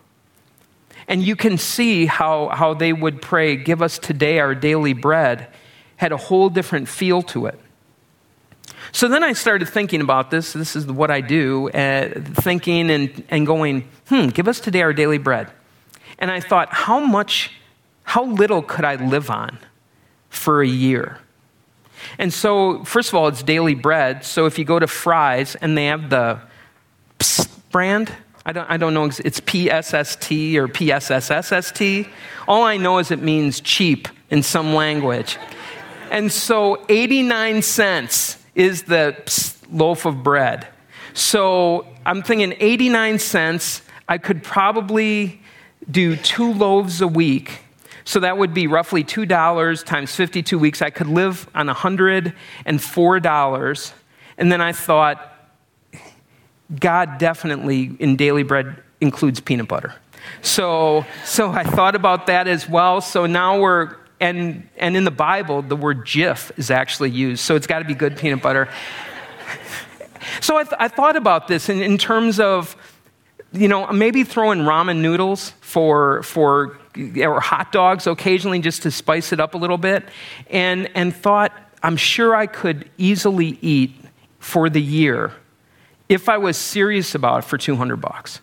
And 1.09 1.23
you 1.23 1.37
can 1.37 1.57
see 1.57 2.07
how, 2.07 2.49
how 2.49 2.75
they 2.75 2.93
would 2.93 3.23
pray, 3.23 3.57
Give 3.57 3.81
us 3.81 3.99
today 3.99 4.41
our 4.41 4.55
daily 4.55 4.93
bread, 4.93 5.49
had 5.97 6.11
a 6.11 6.17
whole 6.17 6.51
different 6.51 6.89
feel 6.89 7.23
to 7.23 7.47
it. 7.47 7.61
So 8.97 9.09
then 9.09 9.23
I 9.23 9.35
started 9.35 9.69
thinking 9.69 10.01
about 10.01 10.31
this. 10.31 10.55
This 10.55 10.75
is 10.75 10.87
what 10.87 11.11
I 11.11 11.21
do, 11.21 11.69
uh, 11.69 12.19
thinking 12.19 12.91
and, 12.91 13.23
and 13.29 13.47
going, 13.47 13.87
hmm, 14.09 14.29
give 14.29 14.49
us 14.49 14.59
today 14.59 14.81
our 14.81 14.95
daily 14.95 15.19
bread. 15.19 15.51
And 16.19 16.31
I 16.31 16.41
thought, 16.41 16.73
how 16.73 17.01
much, 17.01 17.51
how 18.05 18.25
little 18.25 18.63
could 18.63 18.87
I 18.87 18.95
live 18.95 19.29
on 19.29 19.59
for 20.31 20.63
a 20.63 20.67
year? 20.67 21.19
And 22.17 22.33
so, 22.33 22.85
first 22.85 23.11
of 23.11 23.17
all, 23.17 23.29
it's 23.29 23.43
daily 23.43 23.75
bread. 23.75 24.25
So 24.25 24.47
if 24.47 24.59
you 24.59 24.65
go 24.65 24.79
to 24.79 24.87
Fry's 24.87 25.57
and 25.57 25.77
they 25.77 25.89
have 25.89 26.09
the 26.09 26.41
Psst 27.19 27.51
brand, 27.71 28.11
I 28.47 28.53
don't, 28.53 28.71
I 28.71 28.79
don't 28.79 28.95
know, 28.95 29.05
it's 29.05 29.41
PSST 29.41 30.33
or 30.57 30.69
PSSSST. 30.69 32.09
All 32.49 32.65
I 32.65 32.79
know 32.79 32.97
is 32.97 33.11
it 33.11 33.21
means 33.21 33.61
cheap 33.61 34.09
in 34.31 34.43
some 34.43 34.73
language. 34.73 35.37
And 36.11 36.33
so 36.33 36.83
89 36.89 37.61
cents 37.61 38.39
is 38.57 38.83
the 38.85 39.15
loaf 39.71 40.07
of 40.07 40.25
bread. 40.25 40.67
So 41.15 41.87
I'm 42.05 42.25
thinking 42.25 42.55
89 42.59 43.21
cents, 43.21 43.83
I 44.09 44.19
could 44.19 44.43
probably 44.43 45.41
do 45.89 46.17
two 46.17 46.53
loaves 46.53 47.01
a 47.01 47.07
week. 47.07 47.61
So 48.05 48.19
that 48.21 48.37
would 48.39 48.55
be 48.55 48.67
roughly 48.67 49.05
$2 49.05 49.85
times 49.85 50.15
52 50.15 50.59
weeks. 50.59 50.83
I 50.83 50.91
could 50.91 51.09
live 51.09 51.49
on 51.55 51.69
$104. 51.69 53.93
And 54.39 54.53
then 54.53 54.61
I 54.61 54.73
thought, 54.73 55.33
God 56.81 57.19
definitely 57.19 57.97
in 57.99 58.17
daily 58.17 58.43
bread 58.43 58.83
includes 59.01 59.41
peanut 59.41 59.69
butter. 59.69 59.95
So, 60.43 61.07
so 61.25 61.51
I 61.51 61.65
thought 61.65 61.95
about 61.95 62.27
that 62.27 62.49
as 62.49 62.69
well. 62.69 63.01
So 63.01 63.25
now 63.27 63.61
we're 63.61 63.97
and, 64.21 64.69
and 64.77 64.97
in 64.97 65.05
the 65.05 65.11
Bible, 65.11 65.63
the 65.63 65.77
word 65.77 66.07
Jif 66.07 66.51
is 66.59 66.71
actually 66.71 67.11
used, 67.11 67.43
so 67.43 67.57
it's 67.57 67.67
got 67.67 67.81
to 67.81 67.85
be 67.85 67.95
good 67.95 68.17
peanut 68.17 68.43
butter. 68.43 68.69
so 70.41 70.57
I, 70.57 70.65
th- 70.65 70.77
I, 70.79 70.89
thought 70.89 71.17
about 71.17 71.49
this 71.49 71.69
in, 71.69 71.83
in 71.83 71.99
terms 71.99 72.41
of, 72.41 72.77
you 73.53 73.69
know, 73.69 73.87
maybe 73.93 74.25
throwing 74.25 74.61
ramen 74.61 74.99
noodles 74.99 75.51
for, 75.61 76.23
for 76.23 76.79
or 77.21 77.41
hot 77.41 77.73
dogs 77.73 78.07
occasionally 78.07 78.61
just 78.61 78.83
to 78.83 78.91
spice 78.91 79.33
it 79.33 79.41
up 79.41 79.55
a 79.55 79.59
little 79.59 79.79
bit, 79.79 80.05
and, 80.49 80.91
and 80.95 81.15
thought, 81.15 81.53
I'm 81.83 81.97
sure 81.97 82.35
I 82.35 82.47
could 82.47 82.89
easily 82.97 83.59
eat 83.61 83.93
for 84.39 84.71
the 84.71 84.81
year 84.81 85.33
if 86.09 86.29
I 86.29 86.39
was 86.39 86.57
serious 86.57 87.15
about 87.15 87.41
it 87.41 87.45
for 87.47 87.59
200 87.59 87.97
bucks. 87.97 88.41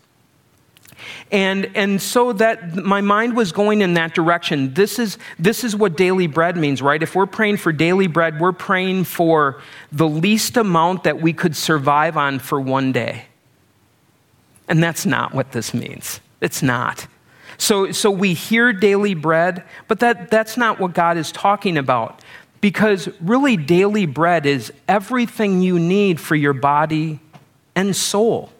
And, 1.32 1.70
and 1.76 2.02
so 2.02 2.34
that 2.34 2.76
my 2.76 3.02
mind 3.02 3.36
was 3.36 3.52
going 3.52 3.82
in 3.82 3.96
that 3.96 4.14
direction. 4.14 4.74
This 4.74 5.00
is, 5.00 5.18
this 5.40 5.64
is 5.64 5.76
what 5.76 5.98
daily 5.98 6.28
bread 6.28 6.58
means, 6.58 6.82
right? 6.82 7.02
If 7.02 7.16
we're 7.16 7.26
praying 7.26 7.58
for 7.58 7.72
daily 7.72 8.08
bread, 8.08 8.40
we're 8.40 8.52
praying 8.52 9.06
for 9.06 9.62
the 9.92 10.08
least 10.08 10.58
amount 10.58 11.04
that 11.04 11.22
we 11.22 11.34
could 11.34 11.56
survive 11.56 12.18
on 12.18 12.40
for 12.40 12.60
one 12.60 12.92
day. 12.92 13.26
And 14.68 14.82
that's 14.82 15.06
not 15.06 15.34
what 15.34 15.52
this 15.52 15.74
means. 15.74 16.20
It's 16.42 16.62
not. 16.62 17.08
So, 17.58 17.92
so 17.92 18.12
we 18.12 18.34
hear 18.34 18.74
daily 18.74 19.14
bread, 19.14 19.64
but 19.88 20.00
that, 20.00 20.30
that's 20.30 20.58
not 20.58 20.80
what 20.80 20.94
God 20.94 21.18
is 21.18 21.32
talking 21.32 21.78
about. 21.78 22.22
Because 22.62 23.10
really, 23.20 23.58
daily 23.58 24.06
bread 24.06 24.46
is 24.46 24.72
everything 24.88 25.62
you 25.62 25.78
need 25.78 26.20
for 26.20 26.36
your 26.36 26.54
body 26.54 27.20
and 27.76 27.96
soul. 27.96 28.52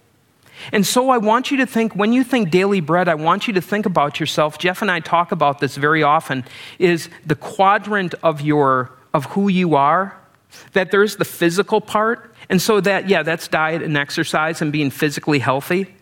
And 0.72 0.86
so 0.86 1.10
I 1.10 1.18
want 1.18 1.52
you 1.52 1.58
to 1.58 1.66
think, 1.66 1.96
when 1.96 2.14
you 2.14 2.24
think 2.24 2.50
daily 2.50 2.80
bread, 2.80 3.08
I 3.08 3.16
want 3.16 3.48
you 3.48 3.54
to 3.54 3.62
think 3.62 3.86
about 3.86 4.20
yourself. 4.20 4.58
Jeff 4.58 4.82
and 4.82 4.90
I 4.90 5.00
talk 5.00 5.32
about 5.32 5.60
this 5.60 5.76
very 5.76 6.04
often, 6.04 6.46
is 6.80 7.10
the 7.26 7.36
quadrant 7.36 8.16
of 8.24 8.42
your 8.42 8.92
of 9.14 9.26
who 9.26 9.48
you 9.48 9.76
are, 9.76 10.18
that 10.74 10.92
there's 10.92 11.18
the 11.18 11.26
physical 11.26 11.80
part. 11.80 12.34
And 12.50 12.62
so 12.62 12.82
that, 12.82 13.10
yeah, 13.10 13.24
that's 13.24 13.48
diet 13.48 13.82
and 13.82 13.96
exercise 13.96 14.62
and 14.62 14.72
being 14.72 14.90
physically 14.90 15.40
healthy. 15.40 15.94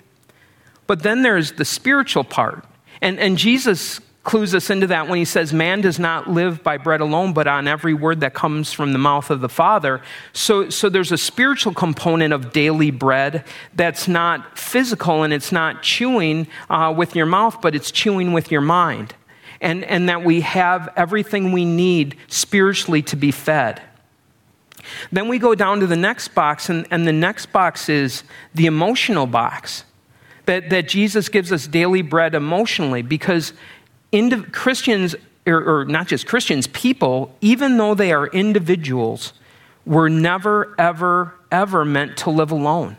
But 0.88 1.04
then 1.04 1.22
there's 1.22 1.54
the 1.54 1.66
spiritual 1.66 2.24
part. 2.24 2.66
And, 3.02 3.20
and 3.20 3.38
Jesus 3.38 4.00
clues 4.24 4.54
us 4.54 4.70
into 4.70 4.88
that 4.88 5.08
when 5.08 5.18
he 5.18 5.26
says, 5.26 5.52
Man 5.52 5.82
does 5.82 5.98
not 5.98 6.30
live 6.30 6.64
by 6.64 6.78
bread 6.78 7.02
alone, 7.02 7.34
but 7.34 7.48
on 7.48 7.68
every 7.68 7.94
word 7.94 8.20
that 8.22 8.34
comes 8.34 8.72
from 8.72 8.94
the 8.94 9.00
mouth 9.00 9.30
of 9.32 9.42
the 9.42 9.50
Father. 9.50 10.02
So, 10.34 10.70
so 10.70 10.90
there's 10.90 11.12
a 11.12 11.18
spiritual 11.18 11.74
component 11.74 12.34
of 12.34 12.54
daily 12.54 12.92
bread 12.92 13.44
that's 13.74 14.08
not 14.08 14.58
physical 14.58 15.24
and 15.24 15.34
it's 15.34 15.52
not 15.52 15.82
chewing 15.82 16.48
uh, 16.70 16.94
with 16.96 17.16
your 17.16 17.26
mouth, 17.26 17.62
but 17.62 17.74
it's 17.74 17.92
chewing 17.92 18.34
with 18.34 18.52
your 18.52 18.62
mind. 18.62 19.16
And, 19.60 19.84
and 19.84 20.10
that 20.10 20.24
we 20.24 20.42
have 20.42 20.90
everything 20.96 21.52
we 21.52 21.66
need 21.66 22.18
spiritually 22.28 23.04
to 23.04 23.16
be 23.16 23.32
fed. 23.32 23.82
Then 25.12 25.28
we 25.28 25.38
go 25.38 25.54
down 25.54 25.80
to 25.82 25.88
the 25.88 25.96
next 25.96 26.30
box, 26.30 26.70
and, 26.70 26.88
and 26.90 27.08
the 27.08 27.14
next 27.14 27.52
box 27.52 27.88
is 27.88 28.24
the 28.56 28.66
emotional 28.66 29.28
box. 29.28 29.84
That, 30.48 30.72
that 30.72 30.88
Jesus 30.88 31.30
gives 31.30 31.52
us 31.52 31.68
daily 31.68 32.02
bread 32.02 32.34
emotionally 32.34 33.04
because 33.04 33.54
Christians, 34.52 35.16
or, 35.48 35.80
or 35.82 35.86
not 35.86 36.08
just 36.08 36.28
Christians, 36.28 36.68
people, 36.68 37.36
even 37.42 37.78
though 37.78 37.96
they 37.96 38.12
are 38.12 38.28
individuals, 38.28 39.34
were 39.86 40.10
never, 40.10 40.76
ever, 40.78 41.34
ever 41.52 41.86
meant 41.86 42.18
to 42.18 42.30
live 42.30 42.52
alone. 42.52 42.98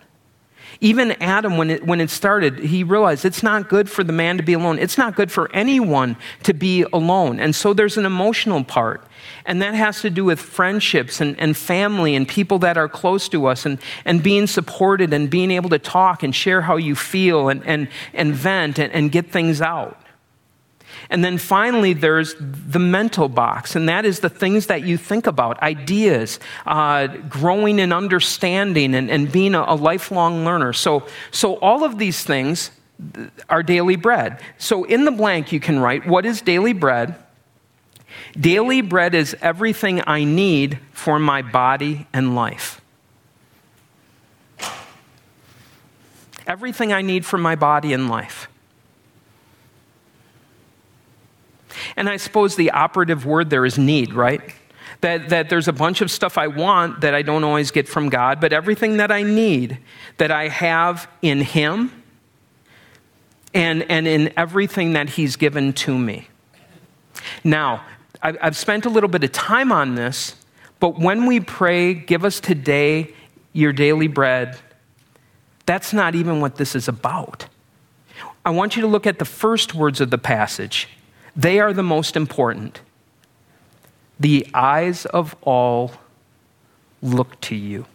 Even 0.80 1.12
Adam, 1.22 1.56
when 1.56 1.70
it, 1.70 1.86
when 1.86 2.00
it 2.00 2.10
started, 2.10 2.58
he 2.58 2.82
realized 2.82 3.24
it's 3.24 3.42
not 3.42 3.68
good 3.68 3.88
for 3.88 4.02
the 4.02 4.12
man 4.12 4.36
to 4.38 4.42
be 4.42 4.54
alone. 4.54 4.80
It's 4.80 4.98
not 4.98 5.14
good 5.14 5.30
for 5.30 5.48
anyone 5.54 6.16
to 6.42 6.52
be 6.52 6.84
alone. 6.92 7.38
And 7.38 7.54
so 7.54 7.72
there's 7.72 7.96
an 7.96 8.04
emotional 8.04 8.64
part. 8.64 9.04
And 9.44 9.62
that 9.62 9.74
has 9.74 10.00
to 10.00 10.10
do 10.10 10.24
with 10.24 10.40
friendships 10.40 11.20
and, 11.20 11.38
and 11.38 11.56
family 11.56 12.16
and 12.16 12.26
people 12.26 12.58
that 12.60 12.76
are 12.76 12.88
close 12.88 13.28
to 13.28 13.46
us 13.46 13.64
and, 13.64 13.78
and 14.04 14.22
being 14.24 14.48
supported 14.48 15.12
and 15.12 15.30
being 15.30 15.52
able 15.52 15.70
to 15.70 15.78
talk 15.78 16.24
and 16.24 16.34
share 16.34 16.62
how 16.62 16.76
you 16.76 16.96
feel 16.96 17.48
and, 17.48 17.64
and, 17.64 17.88
and 18.12 18.34
vent 18.34 18.80
and, 18.80 18.92
and 18.92 19.12
get 19.12 19.30
things 19.30 19.62
out. 19.62 20.00
And 21.10 21.24
then 21.24 21.38
finally, 21.38 21.92
there's 21.92 22.34
the 22.38 22.78
mental 22.78 23.28
box, 23.28 23.76
and 23.76 23.88
that 23.88 24.04
is 24.04 24.20
the 24.20 24.30
things 24.30 24.66
that 24.66 24.82
you 24.82 24.96
think 24.96 25.26
about 25.26 25.62
ideas, 25.62 26.40
uh, 26.66 27.06
growing 27.06 27.78
in 27.78 27.92
understanding, 27.92 28.94
and, 28.94 29.10
and 29.10 29.30
being 29.30 29.54
a, 29.54 29.64
a 29.66 29.74
lifelong 29.74 30.44
learner. 30.44 30.72
So, 30.72 31.06
so, 31.30 31.56
all 31.56 31.84
of 31.84 31.98
these 31.98 32.24
things 32.24 32.70
are 33.48 33.62
daily 33.62 33.96
bread. 33.96 34.40
So, 34.58 34.84
in 34.84 35.04
the 35.04 35.10
blank, 35.10 35.52
you 35.52 35.60
can 35.60 35.78
write, 35.78 36.06
What 36.06 36.24
is 36.26 36.40
daily 36.40 36.72
bread? 36.72 37.16
Daily 38.38 38.80
bread 38.80 39.14
is 39.14 39.36
everything 39.40 40.02
I 40.06 40.24
need 40.24 40.78
for 40.92 41.18
my 41.18 41.42
body 41.42 42.06
and 42.12 42.34
life. 42.34 42.80
Everything 46.46 46.92
I 46.92 47.02
need 47.02 47.24
for 47.24 47.38
my 47.38 47.54
body 47.54 47.92
and 47.92 48.08
life. 48.08 48.48
And 51.96 52.08
I 52.08 52.16
suppose 52.16 52.56
the 52.56 52.70
operative 52.70 53.26
word 53.26 53.50
there 53.50 53.64
is 53.64 53.78
need, 53.78 54.12
right? 54.12 54.40
That, 55.00 55.30
that 55.30 55.48
there's 55.48 55.68
a 55.68 55.72
bunch 55.72 56.00
of 56.00 56.10
stuff 56.10 56.38
I 56.38 56.46
want 56.46 57.00
that 57.00 57.14
I 57.14 57.22
don't 57.22 57.44
always 57.44 57.70
get 57.70 57.88
from 57.88 58.08
God, 58.08 58.40
but 58.40 58.52
everything 58.52 58.98
that 58.98 59.10
I 59.10 59.22
need 59.22 59.78
that 60.18 60.30
I 60.30 60.48
have 60.48 61.08
in 61.22 61.40
Him 61.40 62.02
and, 63.52 63.82
and 63.90 64.06
in 64.06 64.32
everything 64.36 64.92
that 64.92 65.10
He's 65.10 65.36
given 65.36 65.72
to 65.74 65.98
me. 65.98 66.28
Now, 67.42 67.84
I've 68.22 68.56
spent 68.56 68.86
a 68.86 68.88
little 68.88 69.08
bit 69.08 69.24
of 69.24 69.32
time 69.32 69.72
on 69.72 69.96
this, 69.96 70.36
but 70.78 70.98
when 70.98 71.26
we 71.26 71.40
pray, 71.40 71.94
give 71.94 72.24
us 72.24 72.38
today 72.38 73.14
your 73.52 73.72
daily 73.72 74.06
bread, 74.06 74.58
that's 75.66 75.92
not 75.92 76.14
even 76.14 76.40
what 76.40 76.56
this 76.56 76.76
is 76.76 76.86
about. 76.86 77.46
I 78.44 78.50
want 78.50 78.76
you 78.76 78.82
to 78.82 78.88
look 78.88 79.06
at 79.06 79.18
the 79.18 79.24
first 79.24 79.74
words 79.74 80.00
of 80.00 80.10
the 80.10 80.18
passage. 80.18 80.88
They 81.34 81.60
are 81.60 81.72
the 81.72 81.82
most 81.82 82.16
important. 82.16 82.80
The 84.20 84.46
eyes 84.54 85.06
of 85.06 85.34
all 85.42 85.92
look 87.00 87.40
to 87.42 87.56
you. 87.56 87.86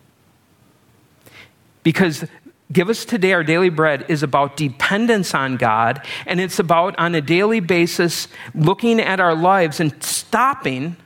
Because 1.84 2.26
Give 2.72 2.90
us 2.90 3.06
today 3.06 3.32
our 3.32 3.44
daily 3.44 3.70
bread 3.70 4.06
is 4.10 4.24
about 4.24 4.58
dependence 4.58 5.34
on 5.34 5.56
God, 5.56 6.06
and 6.26 6.42
it's 6.42 6.60
about 6.60 6.98
on 7.00 7.16
a 7.16 7.22
daily 7.22 7.62
basis 7.62 8.28
looking 8.54 9.00
at 9.00 9.20
our 9.20 9.36
lives 9.36 9.80
and 9.80 10.04
stopping 10.04 10.98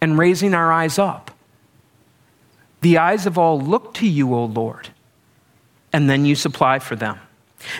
and 0.00 0.16
raising 0.16 0.54
our 0.54 0.70
eyes 0.70 0.98
up. 0.98 1.32
The 2.82 2.98
eyes 2.98 3.26
of 3.26 3.36
all 3.36 3.60
look 3.60 3.94
to 3.94 4.06
you, 4.06 4.32
O 4.34 4.44
Lord, 4.44 4.90
and 5.92 6.08
then 6.08 6.24
you 6.24 6.36
supply 6.36 6.78
for 6.78 6.94
them. 6.94 7.18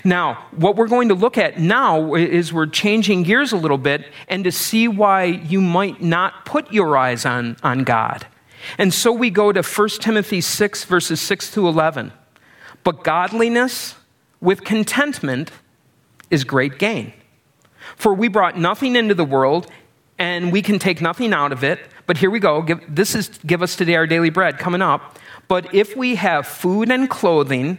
Now, 0.02 0.46
what 0.52 0.76
we're 0.76 0.88
going 0.88 1.08
to 1.08 1.14
look 1.14 1.38
at 1.38 1.58
now 1.58 2.14
is 2.14 2.52
we're 2.52 2.66
changing 2.66 3.22
gears 3.22 3.52
a 3.52 3.56
little 3.56 3.78
bit 3.78 4.06
and 4.28 4.44
to 4.44 4.52
see 4.52 4.88
why 4.88 5.24
you 5.24 5.60
might 5.60 6.02
not 6.02 6.44
put 6.44 6.72
your 6.72 6.96
eyes 6.96 7.26
on, 7.26 7.56
on 7.62 7.84
God. 7.84 8.26
And 8.78 8.92
so 8.94 9.12
we 9.12 9.30
go 9.30 9.52
to 9.52 9.62
1 9.62 9.88
Timothy 10.00 10.40
6, 10.40 10.84
verses 10.84 11.20
6 11.20 11.52
to 11.52 11.68
11. 11.68 12.12
But 12.82 13.04
godliness 13.04 13.96
with 14.40 14.64
contentment 14.64 15.50
is 16.30 16.44
great 16.44 16.78
gain. 16.78 17.12
For 17.96 18.14
we 18.14 18.28
brought 18.28 18.58
nothing 18.58 18.96
into 18.96 19.14
the 19.14 19.24
world, 19.24 19.70
and 20.18 20.52
we 20.52 20.62
can 20.62 20.78
take 20.78 21.00
nothing 21.00 21.32
out 21.32 21.52
of 21.52 21.62
it. 21.64 21.80
But 22.06 22.18
here 22.18 22.30
we 22.30 22.40
go. 22.40 22.62
Give, 22.62 22.80
this 22.88 23.14
is 23.14 23.28
give 23.46 23.62
us 23.62 23.76
today 23.76 23.94
our 23.94 24.06
daily 24.06 24.30
bread 24.30 24.58
coming 24.58 24.82
up. 24.82 25.18
But 25.48 25.74
if 25.74 25.96
we 25.96 26.14
have 26.16 26.46
food 26.46 26.90
and 26.90 27.08
clothing, 27.08 27.78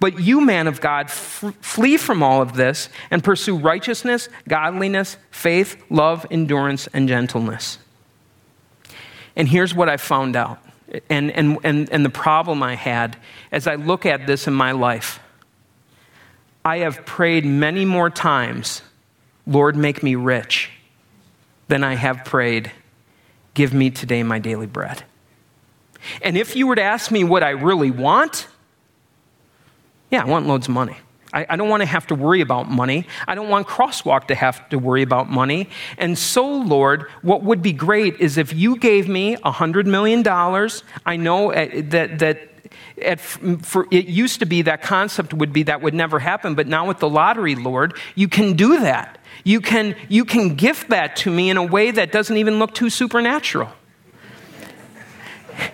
But 0.00 0.18
you, 0.18 0.40
man 0.40 0.66
of 0.66 0.80
God, 0.80 1.06
f- 1.06 1.54
flee 1.60 1.98
from 1.98 2.22
all 2.22 2.40
of 2.40 2.54
this 2.54 2.88
and 3.10 3.22
pursue 3.22 3.56
righteousness, 3.56 4.28
godliness, 4.48 5.18
faith, 5.30 5.82
love, 5.90 6.26
endurance, 6.30 6.88
and 6.88 7.06
gentleness. 7.06 7.78
And 9.36 9.46
here's 9.46 9.74
what 9.74 9.88
I 9.88 9.98
found 9.98 10.36
out 10.36 10.58
and, 11.08 11.30
and, 11.30 11.58
and, 11.62 11.90
and 11.90 12.04
the 12.04 12.10
problem 12.10 12.62
I 12.62 12.74
had 12.74 13.16
as 13.52 13.66
I 13.66 13.76
look 13.76 14.06
at 14.06 14.26
this 14.26 14.46
in 14.46 14.54
my 14.54 14.72
life. 14.72 15.20
I 16.64 16.78
have 16.78 17.06
prayed 17.06 17.44
many 17.44 17.84
more 17.84 18.10
times, 18.10 18.82
Lord, 19.46 19.76
make 19.76 20.02
me 20.02 20.14
rich, 20.14 20.70
than 21.68 21.84
I 21.84 21.94
have 21.94 22.24
prayed, 22.24 22.72
give 23.54 23.72
me 23.72 23.90
today 23.90 24.22
my 24.22 24.38
daily 24.38 24.66
bread. 24.66 25.04
And 26.22 26.36
if 26.36 26.56
you 26.56 26.66
were 26.66 26.74
to 26.74 26.82
ask 26.82 27.10
me 27.10 27.24
what 27.24 27.42
I 27.42 27.50
really 27.50 27.90
want, 27.90 28.48
yeah, 30.10 30.22
I 30.22 30.24
want 30.24 30.46
loads 30.46 30.68
of 30.68 30.74
money. 30.74 30.96
I, 31.32 31.46
I 31.50 31.56
don't 31.56 31.68
want 31.68 31.82
to 31.82 31.86
have 31.86 32.06
to 32.08 32.14
worry 32.14 32.40
about 32.40 32.70
money. 32.70 33.06
I 33.28 33.34
don't 33.34 33.48
want 33.48 33.66
Crosswalk 33.66 34.26
to 34.28 34.34
have 34.34 34.68
to 34.70 34.78
worry 34.78 35.02
about 35.02 35.30
money. 35.30 35.68
And 35.98 36.18
so, 36.18 36.46
Lord, 36.46 37.06
what 37.22 37.42
would 37.42 37.62
be 37.62 37.72
great 37.72 38.20
is 38.20 38.36
if 38.36 38.52
you 38.52 38.76
gave 38.76 39.08
me 39.08 39.36
$100 39.36 39.86
million. 39.86 40.26
I 41.06 41.16
know 41.16 41.52
uh, 41.52 41.68
that, 41.90 42.18
that 42.18 42.50
at, 43.00 43.20
for, 43.20 43.86
it 43.90 44.06
used 44.06 44.40
to 44.40 44.46
be 44.46 44.62
that 44.62 44.82
concept 44.82 45.32
would 45.32 45.52
be 45.52 45.64
that 45.64 45.82
would 45.82 45.94
never 45.94 46.18
happen, 46.18 46.54
but 46.54 46.66
now 46.66 46.86
with 46.86 46.98
the 46.98 47.08
lottery, 47.08 47.54
Lord, 47.54 47.96
you 48.14 48.28
can 48.28 48.54
do 48.54 48.80
that. 48.80 49.18
You 49.44 49.60
can, 49.60 49.96
you 50.08 50.24
can 50.24 50.54
gift 50.56 50.90
that 50.90 51.16
to 51.16 51.30
me 51.30 51.50
in 51.50 51.56
a 51.56 51.64
way 51.64 51.90
that 51.90 52.12
doesn't 52.12 52.36
even 52.36 52.58
look 52.58 52.74
too 52.74 52.90
supernatural. 52.90 53.70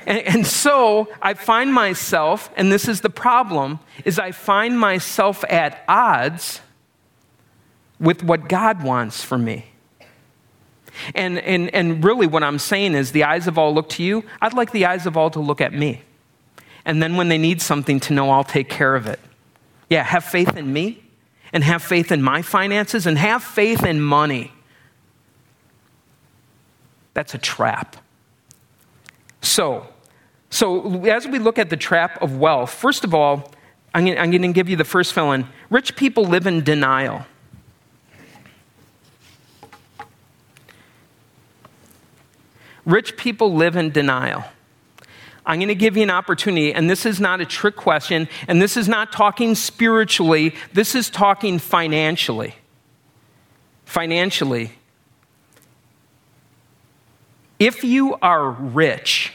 And, 0.06 0.18
and, 0.26 0.46
so 0.46 1.08
I 1.20 1.34
find 1.34 1.72
myself, 1.72 2.50
and 2.56 2.70
this 2.70 2.88
is 2.88 3.00
the 3.00 3.10
problem, 3.10 3.80
is 4.04 4.18
I 4.18 4.32
find 4.32 4.78
myself 4.78 5.44
at 5.48 5.84
odds 5.88 6.60
with 7.98 8.22
what 8.22 8.48
God 8.48 8.82
wants 8.82 9.22
for 9.22 9.38
me. 9.38 9.66
And, 11.14 11.38
and, 11.38 11.74
and 11.74 12.04
really, 12.04 12.26
what 12.26 12.42
I'm 12.42 12.58
saying 12.58 12.94
is 12.94 13.12
the 13.12 13.24
eyes 13.24 13.46
of 13.46 13.58
all 13.58 13.74
look 13.74 13.88
to 13.90 14.02
you. 14.02 14.24
I'd 14.40 14.54
like 14.54 14.72
the 14.72 14.86
eyes 14.86 15.06
of 15.06 15.16
all 15.16 15.30
to 15.30 15.40
look 15.40 15.60
at 15.60 15.72
me. 15.72 16.02
And 16.84 17.02
then 17.02 17.16
when 17.16 17.28
they 17.28 17.38
need 17.38 17.60
something, 17.60 18.00
to 18.00 18.12
know 18.12 18.30
I'll 18.30 18.44
take 18.44 18.68
care 18.68 18.94
of 18.94 19.06
it. 19.06 19.20
Yeah, 19.90 20.02
have 20.02 20.24
faith 20.24 20.56
in 20.56 20.72
me, 20.72 21.02
and 21.52 21.62
have 21.64 21.82
faith 21.82 22.10
in 22.10 22.22
my 22.22 22.42
finances, 22.42 23.06
and 23.06 23.18
have 23.18 23.42
faith 23.42 23.84
in 23.84 24.00
money. 24.00 24.52
That's 27.14 27.34
a 27.34 27.38
trap. 27.38 27.96
So, 29.42 29.86
so 30.50 31.04
as 31.04 31.26
we 31.26 31.38
look 31.38 31.58
at 31.58 31.70
the 31.70 31.76
trap 31.76 32.22
of 32.22 32.36
wealth, 32.36 32.72
first 32.72 33.04
of 33.04 33.14
all, 33.14 33.52
I'm 33.94 34.04
going 34.04 34.42
to 34.42 34.52
give 34.52 34.68
you 34.68 34.76
the 34.76 34.84
first 34.84 35.12
fill 35.12 35.32
in. 35.32 35.46
Rich 35.70 35.96
people 35.96 36.24
live 36.24 36.46
in 36.46 36.62
denial. 36.62 37.24
Rich 42.84 43.16
people 43.16 43.54
live 43.54 43.74
in 43.74 43.90
denial. 43.90 44.44
I'm 45.46 45.58
going 45.58 45.68
to 45.68 45.74
give 45.74 45.96
you 45.96 46.02
an 46.02 46.10
opportunity, 46.10 46.74
and 46.74 46.90
this 46.90 47.06
is 47.06 47.20
not 47.20 47.40
a 47.40 47.46
trick 47.46 47.76
question, 47.76 48.28
and 48.48 48.60
this 48.60 48.76
is 48.76 48.88
not 48.88 49.12
talking 49.12 49.54
spiritually, 49.54 50.54
this 50.72 50.94
is 50.94 51.08
talking 51.08 51.58
financially. 51.58 52.54
Financially. 53.84 54.75
If 57.58 57.84
you 57.84 58.16
are 58.20 58.50
rich, 58.50 59.32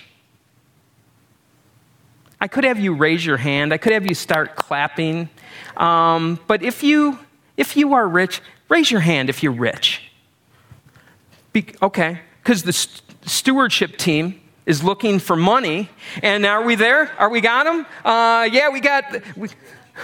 I 2.40 2.48
could 2.48 2.64
have 2.64 2.80
you 2.80 2.94
raise 2.94 3.26
your 3.26 3.38
hand. 3.38 3.74
I 3.74 3.78
could 3.78 3.94
have 3.94 4.06
you 4.06 4.16
start 4.16 4.56
clapping. 4.56 5.30
Um, 5.78 6.40
but 6.48 6.64
if 6.64 6.84
you, 6.84 7.20
if 7.58 7.78
you 7.78 7.94
are 7.94 8.08
rich, 8.08 8.42
raise 8.70 8.90
your 8.90 9.02
hand 9.02 9.30
if 9.30 9.44
you're 9.44 9.52
rich. 9.52 10.12
Be, 11.54 11.66
okay, 11.82 12.22
because 12.44 12.64
the 12.64 12.74
st- 12.74 13.04
stewardship 13.26 13.98
team 13.98 14.40
is 14.66 14.84
looking 14.84 15.20
for 15.20 15.36
money. 15.36 15.90
And 16.24 16.46
are 16.46 16.64
we 16.64 16.76
there? 16.76 17.12
Are 17.20 17.30
we 17.30 17.42
got 17.42 17.66
them? 17.66 17.86
Uh, 18.06 18.48
yeah, 18.52 18.70
we 18.70 18.80
got. 18.80 19.04
We, 19.36 19.50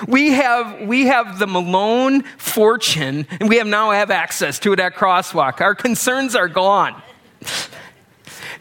we 0.08 0.32
have, 0.34 0.82
we 0.82 1.08
have 1.08 1.40
the 1.40 1.48
Malone 1.48 2.22
fortune, 2.38 3.26
and 3.40 3.50
we 3.50 3.58
have 3.58 3.68
now 3.68 3.92
have 3.92 4.12
access 4.12 4.60
to 4.60 4.74
it 4.74 4.80
at 4.80 4.96
Crosswalk. 4.96 5.62
Our 5.62 5.74
concerns 5.74 6.36
are 6.36 6.50
gone. 6.50 7.02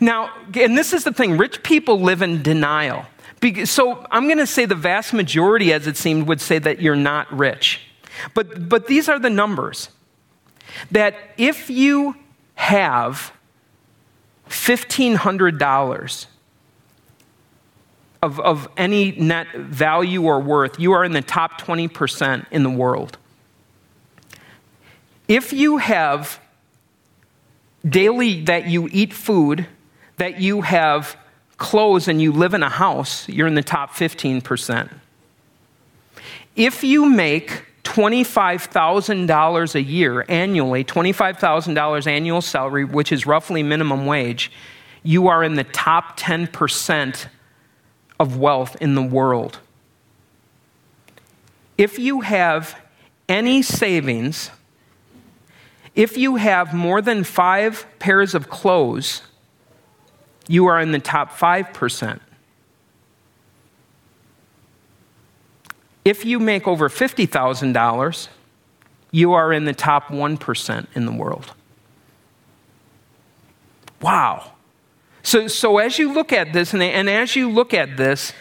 Now, 0.01 0.31
and 0.55 0.77
this 0.77 0.93
is 0.93 1.05
the 1.05 1.13
thing 1.13 1.37
rich 1.37 1.63
people 1.63 2.01
live 2.01 2.23
in 2.23 2.43
denial. 2.43 3.07
So 3.65 4.07
I'm 4.11 4.27
going 4.27 4.39
to 4.39 4.47
say 4.47 4.65
the 4.65 4.75
vast 4.75 5.13
majority, 5.13 5.73
as 5.73 5.87
it 5.87 5.97
seemed, 5.97 6.27
would 6.27 6.41
say 6.41 6.59
that 6.59 6.81
you're 6.81 6.97
not 6.97 7.33
rich. 7.33 7.81
But, 8.35 8.69
but 8.69 8.87
these 8.87 9.09
are 9.09 9.19
the 9.19 9.31
numbers 9.31 9.91
that 10.91 11.15
if 11.37 11.71
you 11.71 12.17
have 12.55 13.33
$1,500 14.49 16.27
of, 18.23 18.41
of 18.41 18.69
any 18.77 19.13
net 19.13 19.55
value 19.55 20.25
or 20.25 20.41
worth, 20.41 20.81
you 20.81 20.93
are 20.93 21.05
in 21.05 21.13
the 21.13 21.23
top 21.23 21.61
20% 21.61 22.47
in 22.51 22.63
the 22.63 22.71
world. 22.71 23.19
If 25.29 25.53
you 25.53 25.79
have 25.79 26.41
daily 27.89 28.43
that 28.45 28.67
you 28.67 28.89
eat 28.91 29.13
food 29.13 29.67
that 30.17 30.41
you 30.41 30.63
have 30.63 31.17
clothes 31.59 32.09
and 32.09 32.21
you 32.21 32.33
live 32.33 32.55
in 32.55 32.63
a 32.63 32.69
house, 32.69 33.29
you're 33.29 33.47
in 33.47 33.55
the 33.55 33.63
top 33.63 33.93
15%. 33.93 34.91
If 36.55 36.85
you 36.85 37.09
make 37.09 37.65
$25,000 37.85 39.75
a 39.75 39.83
year 39.83 40.25
annually, 40.29 40.85
$25,000 40.85 42.07
annual 42.07 42.41
salary, 42.41 42.85
which 42.85 43.13
is 43.13 43.27
roughly 43.27 43.63
minimum 43.63 44.07
wage, 44.07 44.51
you 45.03 45.29
are 45.29 45.45
in 45.45 45.55
the 45.55 45.65
top 45.65 46.19
10% 46.19 47.27
of 48.19 48.37
wealth 48.37 48.77
in 48.81 48.95
the 48.95 49.03
world. 49.03 49.61
If 51.79 51.99
you 51.99 52.23
have 52.23 52.77
any 53.29 53.63
savings, 53.63 54.51
if 55.95 56.17
you 56.17 56.37
have 56.37 56.75
more 56.75 57.01
than 57.01 57.25
five 57.25 57.87
pairs 57.99 58.35
of 58.35 58.49
clothes, 58.49 59.23
you 60.49 60.67
are 60.67 60.81
in 60.81 60.93
the 60.93 60.99
top 60.99 61.33
5%. 61.33 62.21
If 66.05 66.25
you 66.25 66.39
make 66.39 66.69
over 66.69 66.89
$50,000, 66.89 68.29
you 69.11 69.33
are 69.33 69.53
in 69.53 69.65
the 69.65 69.75
top 69.75 70.09
1% 70.09 70.87
in 70.95 71.07
the 71.07 71.13
world. 71.13 71.53
Wow. 74.01 74.53
So, 75.23 75.49
so 75.49 75.79
as 75.79 75.99
you 75.99 76.13
look 76.13 76.33
at 76.33 76.53
this, 76.53 76.73
and, 76.73 76.83
and 76.83 77.11
as 77.11 77.35
you 77.35 77.51
look 77.51 77.75
at 77.75 77.97
this, 77.97 78.33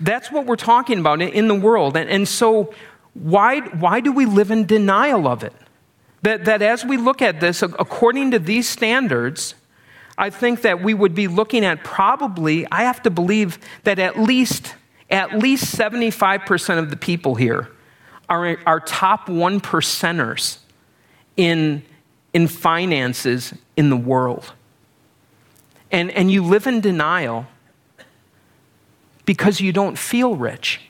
that's 0.00 0.32
what 0.32 0.46
we're 0.46 0.56
talking 0.56 0.98
about 0.98 1.22
in, 1.22 1.46
the 1.46 1.54
world. 1.54 1.96
And, 1.96 2.10
and 2.10 2.26
so, 2.26 2.74
why, 3.14 3.60
why 3.60 4.00
do 4.00 4.10
we 4.10 4.26
live 4.26 4.50
in 4.50 4.66
denial 4.66 5.28
of 5.28 5.44
it? 5.44 5.52
That, 6.22 6.44
that 6.46 6.62
as 6.62 6.84
we 6.84 6.96
look 6.96 7.22
at 7.22 7.38
this, 7.38 7.62
according 7.62 8.32
to 8.32 8.40
these 8.40 8.68
standards, 8.68 9.54
I 10.18 10.30
think 10.30 10.62
that 10.62 10.82
we 10.82 10.94
would 10.94 11.14
be 11.14 11.28
looking 11.28 11.64
at 11.64 11.82
probably, 11.84 12.66
I 12.70 12.82
have 12.82 13.02
to 13.02 13.10
believe 13.10 13.58
that 13.84 13.98
at 13.98 14.18
least, 14.18 14.74
at 15.10 15.38
least 15.38 15.76
75% 15.76 16.78
of 16.78 16.90
the 16.90 16.96
people 16.96 17.34
here 17.34 17.70
are, 18.28 18.58
are 18.66 18.80
top 18.80 19.28
one 19.28 19.60
percenters 19.60 20.58
in, 21.36 21.82
in 22.32 22.48
finances 22.48 23.54
in 23.76 23.90
the 23.90 23.96
world. 23.96 24.52
And, 25.90 26.10
and 26.10 26.30
you 26.30 26.42
live 26.42 26.66
in 26.66 26.80
denial 26.80 27.46
because 29.24 29.60
you 29.60 29.72
don't 29.72 29.98
feel 29.98 30.36
rich. 30.36 30.80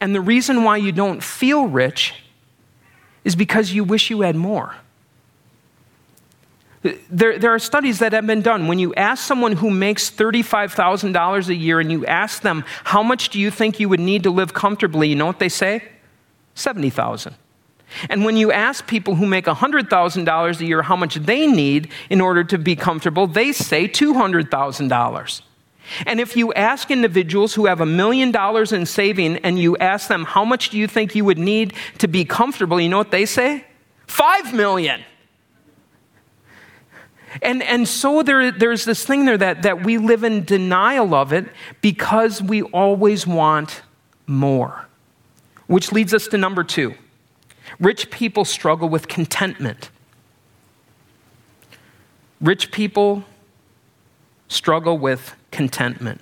And 0.00 0.14
the 0.14 0.20
reason 0.20 0.64
why 0.64 0.78
you 0.78 0.92
don't 0.92 1.22
feel 1.22 1.66
rich 1.66 2.14
is 3.22 3.36
because 3.36 3.72
you 3.72 3.84
wish 3.84 4.10
you 4.10 4.22
had 4.22 4.34
more. 4.34 4.74
There, 6.82 7.38
there 7.38 7.54
are 7.54 7.58
studies 7.58 7.98
that 7.98 8.12
have 8.12 8.26
been 8.26 8.40
done. 8.40 8.66
When 8.66 8.78
you 8.78 8.94
ask 8.94 9.22
someone 9.22 9.52
who 9.52 9.70
makes 9.70 10.10
$35,000 10.10 11.48
a 11.48 11.54
year 11.54 11.78
and 11.78 11.92
you 11.92 12.06
ask 12.06 12.40
them, 12.40 12.64
how 12.84 13.02
much 13.02 13.28
do 13.28 13.38
you 13.38 13.50
think 13.50 13.78
you 13.78 13.88
would 13.88 14.00
need 14.00 14.22
to 14.22 14.30
live 14.30 14.54
comfortably, 14.54 15.08
you 15.08 15.16
know 15.16 15.26
what 15.26 15.40
they 15.40 15.50
say? 15.50 15.82
70,000. 16.54 17.34
And 18.08 18.24
when 18.24 18.36
you 18.36 18.50
ask 18.52 18.86
people 18.86 19.16
who 19.16 19.26
make 19.26 19.44
$100,000 19.44 20.60
a 20.60 20.64
year 20.64 20.82
how 20.82 20.96
much 20.96 21.16
they 21.16 21.46
need 21.46 21.90
in 22.08 22.20
order 22.20 22.44
to 22.44 22.56
be 22.56 22.76
comfortable, 22.76 23.26
they 23.26 23.52
say 23.52 23.86
$200,000. 23.86 25.42
And 26.06 26.20
if 26.20 26.36
you 26.36 26.52
ask 26.54 26.90
individuals 26.90 27.54
who 27.54 27.66
have 27.66 27.80
a 27.80 27.86
million 27.86 28.30
dollars 28.30 28.72
in 28.72 28.86
saving 28.86 29.38
and 29.38 29.58
you 29.58 29.76
ask 29.78 30.08
them 30.08 30.24
how 30.24 30.44
much 30.44 30.70
do 30.70 30.78
you 30.78 30.86
think 30.86 31.14
you 31.14 31.24
would 31.24 31.38
need 31.38 31.74
to 31.98 32.06
be 32.06 32.24
comfortable, 32.24 32.80
you 32.80 32.88
know 32.88 32.98
what 32.98 33.10
they 33.10 33.26
say? 33.26 33.64
Five 34.06 34.54
million. 34.54 35.02
And, 37.42 37.62
and 37.62 37.86
so 37.86 38.22
there, 38.22 38.50
there's 38.50 38.84
this 38.84 39.04
thing 39.04 39.24
there 39.24 39.38
that, 39.38 39.62
that 39.62 39.84
we 39.84 39.98
live 39.98 40.24
in 40.24 40.44
denial 40.44 41.14
of 41.14 41.32
it 41.32 41.46
because 41.80 42.42
we 42.42 42.62
always 42.62 43.26
want 43.26 43.82
more. 44.26 44.86
Which 45.66 45.92
leads 45.92 46.12
us 46.12 46.26
to 46.28 46.38
number 46.38 46.64
two 46.64 46.94
rich 47.78 48.10
people 48.10 48.44
struggle 48.44 48.88
with 48.88 49.06
contentment. 49.06 49.90
Rich 52.40 52.72
people 52.72 53.24
struggle 54.48 54.98
with 54.98 55.36
contentment. 55.52 56.20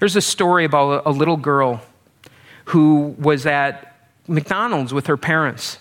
There's 0.00 0.16
a 0.16 0.20
story 0.20 0.64
about 0.64 1.02
a 1.06 1.10
little 1.10 1.36
girl 1.36 1.82
who 2.66 3.14
was 3.18 3.46
at 3.46 3.96
McDonald's 4.26 4.92
with 4.92 5.06
her 5.06 5.16
parents. 5.16 5.78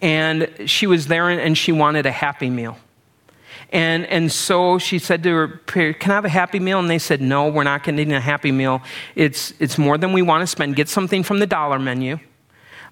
And 0.00 0.50
she 0.66 0.86
was 0.86 1.06
there 1.06 1.30
and 1.30 1.56
she 1.56 1.72
wanted 1.72 2.06
a 2.06 2.12
Happy 2.12 2.50
Meal. 2.50 2.78
And, 3.70 4.06
and 4.06 4.30
so 4.30 4.78
she 4.78 4.98
said 4.98 5.22
to 5.24 5.34
her, 5.34 5.48
Can 5.66 6.10
I 6.10 6.14
have 6.14 6.24
a 6.24 6.28
Happy 6.28 6.60
Meal? 6.60 6.78
And 6.78 6.88
they 6.88 6.98
said, 6.98 7.20
No, 7.20 7.48
we're 7.48 7.64
not 7.64 7.84
getting 7.84 8.12
a 8.12 8.20
Happy 8.20 8.52
Meal. 8.52 8.82
It's, 9.14 9.52
it's 9.58 9.78
more 9.78 9.98
than 9.98 10.12
we 10.12 10.22
want 10.22 10.42
to 10.42 10.46
spend. 10.46 10.76
Get 10.76 10.88
something 10.88 11.22
from 11.22 11.38
the 11.38 11.46
dollar 11.46 11.78
menu. 11.78 12.18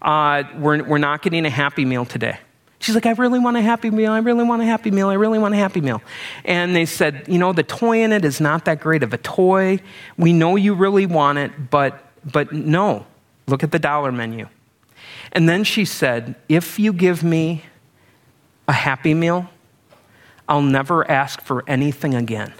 Uh, 0.02 0.42
we're, 0.56 0.82
we're 0.82 0.98
not 0.98 1.22
getting 1.22 1.46
a 1.46 1.50
Happy 1.50 1.84
Meal 1.84 2.04
today. 2.04 2.38
She's 2.84 2.94
like, 2.94 3.06
I 3.06 3.12
really 3.12 3.38
want 3.38 3.56
a 3.56 3.62
happy 3.62 3.90
meal. 3.90 4.12
I 4.12 4.18
really 4.18 4.44
want 4.44 4.60
a 4.60 4.66
happy 4.66 4.90
meal. 4.90 5.08
I 5.08 5.14
really 5.14 5.38
want 5.38 5.54
a 5.54 5.56
happy 5.56 5.80
meal. 5.80 6.02
And 6.44 6.76
they 6.76 6.84
said, 6.84 7.24
You 7.28 7.38
know, 7.38 7.54
the 7.54 7.62
toy 7.62 8.02
in 8.02 8.12
it 8.12 8.26
is 8.26 8.42
not 8.42 8.66
that 8.66 8.80
great 8.80 9.02
of 9.02 9.14
a 9.14 9.16
toy. 9.16 9.80
We 10.18 10.34
know 10.34 10.56
you 10.56 10.74
really 10.74 11.06
want 11.06 11.38
it, 11.38 11.70
but, 11.70 11.98
but 12.30 12.52
no. 12.52 13.06
Look 13.46 13.62
at 13.62 13.70
the 13.70 13.78
dollar 13.78 14.12
menu. 14.12 14.48
And 15.34 15.48
then 15.48 15.64
she 15.64 15.84
said, 15.84 16.36
If 16.48 16.78
you 16.78 16.92
give 16.92 17.22
me 17.22 17.64
a 18.68 18.72
happy 18.72 19.14
meal, 19.14 19.50
I'll 20.48 20.62
never 20.62 21.10
ask 21.10 21.40
for 21.40 21.64
anything 21.66 22.14
again. 22.14 22.52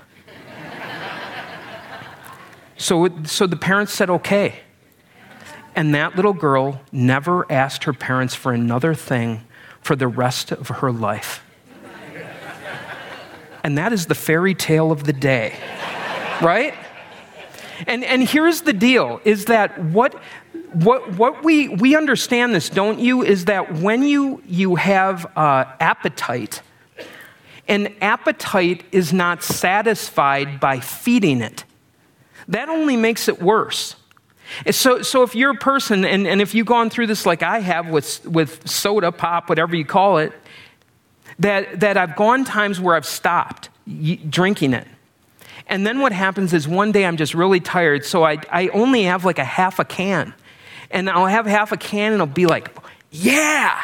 so, 2.77 3.09
so 3.25 3.47
the 3.47 3.57
parents 3.57 3.93
said, 3.93 4.11
Okay. 4.11 4.61
And 5.77 5.95
that 5.95 6.15
little 6.15 6.33
girl 6.33 6.81
never 6.93 7.51
asked 7.51 7.85
her 7.85 7.93
parents 7.93 8.35
for 8.35 8.53
another 8.53 8.95
thing 8.95 9.45
for 9.81 9.97
the 9.97 10.07
rest 10.07 10.53
of 10.53 10.69
her 10.69 10.93
life. 10.93 11.45
And 13.65 13.79
that 13.79 13.93
is 13.93 14.07
the 14.07 14.15
fairy 14.15 14.55
tale 14.55 14.93
of 14.93 15.05
the 15.05 15.13
day, 15.13 15.55
right? 16.43 16.75
And, 17.87 18.05
and 18.05 18.23
here's 18.23 18.61
the 18.61 18.73
deal 18.73 19.21
is 19.25 19.47
that 19.47 19.83
what, 19.83 20.15
what, 20.75 21.17
what 21.17 21.45
we, 21.45 21.69
we 21.69 21.97
understand 21.97 22.55
this, 22.55 22.69
don't 22.69 22.99
you? 22.99 23.23
Is 23.23 23.47
that 23.47 23.75
when 23.75 24.03
you, 24.03 24.43
you 24.47 24.75
have 24.75 25.27
uh, 25.37 25.65
appetite, 25.81 26.63
an 27.69 27.95
appetite 28.01 28.85
is 28.93 29.13
not 29.13 29.43
satisfied 29.43 30.61
by 30.61 30.81
feeding 30.81 31.41
it. 31.41 31.65
That 32.49 32.69
only 32.69 32.97
makes 32.97 33.29
it 33.29 33.41
worse. 33.41 33.97
So, 34.71 35.03
so 35.03 35.23
if 35.23 35.35
you're 35.35 35.53
a 35.53 35.59
person, 35.59 36.05
and, 36.05 36.27
and 36.27 36.41
if 36.41 36.55
you've 36.55 36.67
gone 36.67 36.91
through 36.91 37.07
this 37.07 37.25
like 37.25 37.43
I 37.43 37.61
have 37.61 37.89
with, 37.89 38.25
with 38.27 38.69
soda, 38.69 39.11
pop, 39.11 39.49
whatever 39.49 39.75
you 39.75 39.85
call 39.85 40.19
it, 40.19 40.33
that, 41.39 41.81
that 41.81 41.97
I've 41.97 42.17
gone 42.17 42.45
times 42.45 42.81
where 42.81 42.95
I've 42.95 43.07
stopped 43.07 43.71
drinking 44.29 44.75
it. 44.75 44.87
And 45.67 45.87
then 45.87 46.01
what 46.01 46.13
happens 46.13 46.53
is 46.53 46.69
one 46.69 46.93
day 46.93 47.07
I'm 47.07 47.17
just 47.17 47.35
really 47.35 47.61
tired, 47.61 48.05
so 48.05 48.25
I, 48.25 48.39
I 48.51 48.69
only 48.69 49.05
have 49.05 49.25
like 49.25 49.39
a 49.39 49.45
half 49.45 49.79
a 49.79 49.85
can. 49.85 50.35
And 50.95 51.11
I'll 51.11 51.27
have 51.27 51.45
half 51.45 51.73
a 51.73 51.77
can 51.77 52.13
and 52.13 52.23
I'll 52.23 52.27
be 52.27 52.47
like, 52.47 52.75
yeah, 53.11 53.79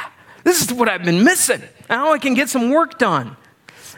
this 0.44 0.62
is 0.62 0.72
what 0.72 0.88
I've 0.88 1.04
been 1.04 1.24
missing. 1.24 1.62
Now 1.90 2.12
I 2.12 2.18
can 2.18 2.32
get 2.32 2.48
some 2.48 2.70
work 2.70 2.98
done. 2.98 3.36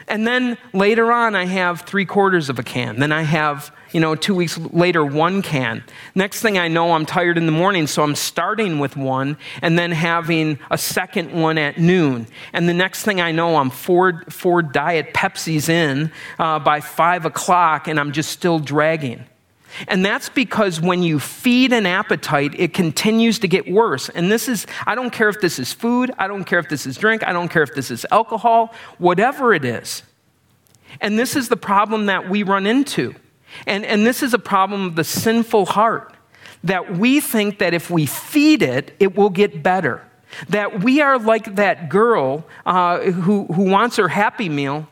And 0.09 0.27
then 0.27 0.57
later 0.73 1.13
on, 1.13 1.33
I 1.33 1.45
have 1.45 1.81
three 1.81 2.05
quarters 2.05 2.49
of 2.49 2.59
a 2.59 2.63
can. 2.63 2.99
Then 2.99 3.13
I 3.13 3.21
have 3.21 3.73
you 3.93 3.99
know, 3.99 4.15
two 4.15 4.33
weeks 4.33 4.57
later, 4.57 5.05
one 5.05 5.41
can. 5.41 5.83
Next 6.15 6.41
thing 6.41 6.57
I 6.57 6.67
know, 6.67 6.93
I'm 6.93 7.05
tired 7.05 7.37
in 7.37 7.45
the 7.45 7.51
morning, 7.51 7.85
so 7.85 8.01
I'm 8.01 8.15
starting 8.15 8.79
with 8.79 8.97
one 8.97 9.37
and 9.61 9.77
then 9.77 9.91
having 9.91 10.57
a 10.71 10.77
second 10.77 11.31
one 11.31 11.59
at 11.59 11.77
noon. 11.77 12.25
And 12.53 12.67
the 12.67 12.73
next 12.73 13.03
thing 13.03 13.21
I 13.21 13.31
know, 13.31 13.55
I'm 13.55 13.69
four, 13.69 14.23
four 14.29 14.63
Diet 14.63 15.13
Pepsis 15.13 15.69
in 15.69 16.11
uh, 16.39 16.59
by 16.59 16.79
five 16.81 17.25
o'clock 17.25 17.87
and 17.87 17.99
I'm 17.99 18.11
just 18.11 18.31
still 18.31 18.57
dragging. 18.57 19.25
And 19.87 20.05
that's 20.05 20.29
because 20.29 20.79
when 20.79 21.03
you 21.03 21.19
feed 21.19 21.73
an 21.73 21.85
appetite, 21.85 22.53
it 22.57 22.73
continues 22.73 23.39
to 23.39 23.47
get 23.47 23.69
worse. 23.71 24.09
And 24.09 24.31
this 24.31 24.47
is, 24.47 24.67
I 24.85 24.95
don't 24.95 25.11
care 25.11 25.29
if 25.29 25.41
this 25.41 25.59
is 25.59 25.73
food, 25.73 26.11
I 26.17 26.27
don't 26.27 26.43
care 26.43 26.59
if 26.59 26.69
this 26.69 26.85
is 26.85 26.97
drink, 26.97 27.25
I 27.25 27.33
don't 27.33 27.49
care 27.49 27.63
if 27.63 27.73
this 27.73 27.89
is 27.89 28.05
alcohol, 28.11 28.73
whatever 28.97 29.53
it 29.53 29.65
is. 29.65 30.03
And 31.01 31.17
this 31.17 31.35
is 31.35 31.49
the 31.49 31.57
problem 31.57 32.05
that 32.05 32.29
we 32.29 32.43
run 32.43 32.67
into. 32.67 33.15
And, 33.65 33.85
and 33.85 34.05
this 34.05 34.23
is 34.23 34.33
a 34.33 34.39
problem 34.39 34.85
of 34.85 34.95
the 34.95 35.03
sinful 35.03 35.65
heart 35.65 36.15
that 36.63 36.97
we 36.97 37.19
think 37.19 37.59
that 37.59 37.73
if 37.73 37.89
we 37.89 38.05
feed 38.05 38.61
it, 38.61 38.95
it 38.99 39.15
will 39.15 39.29
get 39.29 39.61
better. 39.63 40.01
That 40.49 40.83
we 40.83 41.01
are 41.01 41.19
like 41.19 41.55
that 41.55 41.89
girl 41.89 42.45
uh, 42.65 42.99
who, 42.99 43.45
who 43.45 43.63
wants 43.63 43.97
her 43.97 44.07
happy 44.07 44.49
meal, 44.49 44.87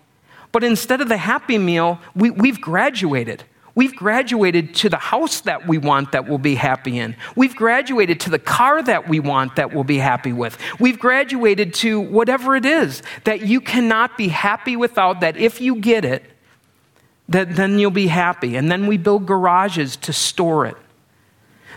but 0.51 0.63
instead 0.63 1.01
of 1.01 1.09
the 1.09 1.17
happy 1.17 1.57
meal, 1.57 1.99
we, 2.13 2.29
we've 2.29 2.59
graduated. 2.59 3.43
We've 3.73 3.95
graduated 3.95 4.75
to 4.75 4.89
the 4.89 4.97
house 4.97 5.41
that 5.41 5.67
we 5.67 5.77
want 5.77 6.11
that 6.11 6.27
we'll 6.27 6.37
be 6.37 6.55
happy 6.55 6.99
in. 6.99 7.15
We've 7.35 7.55
graduated 7.55 8.19
to 8.21 8.29
the 8.29 8.39
car 8.39 8.83
that 8.83 9.07
we 9.07 9.19
want 9.19 9.55
that 9.55 9.73
we'll 9.73 9.85
be 9.85 9.97
happy 9.97 10.33
with. 10.33 10.57
We've 10.79 10.99
graduated 10.99 11.73
to 11.75 11.99
whatever 11.99 12.55
it 12.55 12.65
is 12.65 13.01
that 13.23 13.41
you 13.41 13.61
cannot 13.61 14.17
be 14.17 14.27
happy 14.27 14.75
without, 14.75 15.21
that 15.21 15.37
if 15.37 15.61
you 15.61 15.75
get 15.75 16.03
it, 16.03 16.23
that 17.29 17.55
then 17.55 17.79
you'll 17.79 17.91
be 17.91 18.07
happy. 18.07 18.57
And 18.57 18.69
then 18.69 18.87
we 18.87 18.97
build 18.97 19.25
garages 19.25 19.95
to 19.97 20.11
store 20.11 20.65
it. 20.65 20.75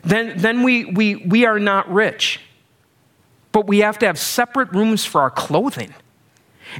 Then, 0.03 0.37
then 0.37 0.65
we, 0.65 0.85
we, 0.85 1.17
we 1.17 1.47
are 1.47 1.59
not 1.59 1.91
rich, 1.91 2.41
but 3.53 3.67
we 3.67 3.79
have 3.79 3.99
to 4.01 4.07
have 4.07 4.19
separate 4.19 4.73
rooms 4.73 5.05
for 5.05 5.21
our 5.21 5.31
clothing. 5.31 5.95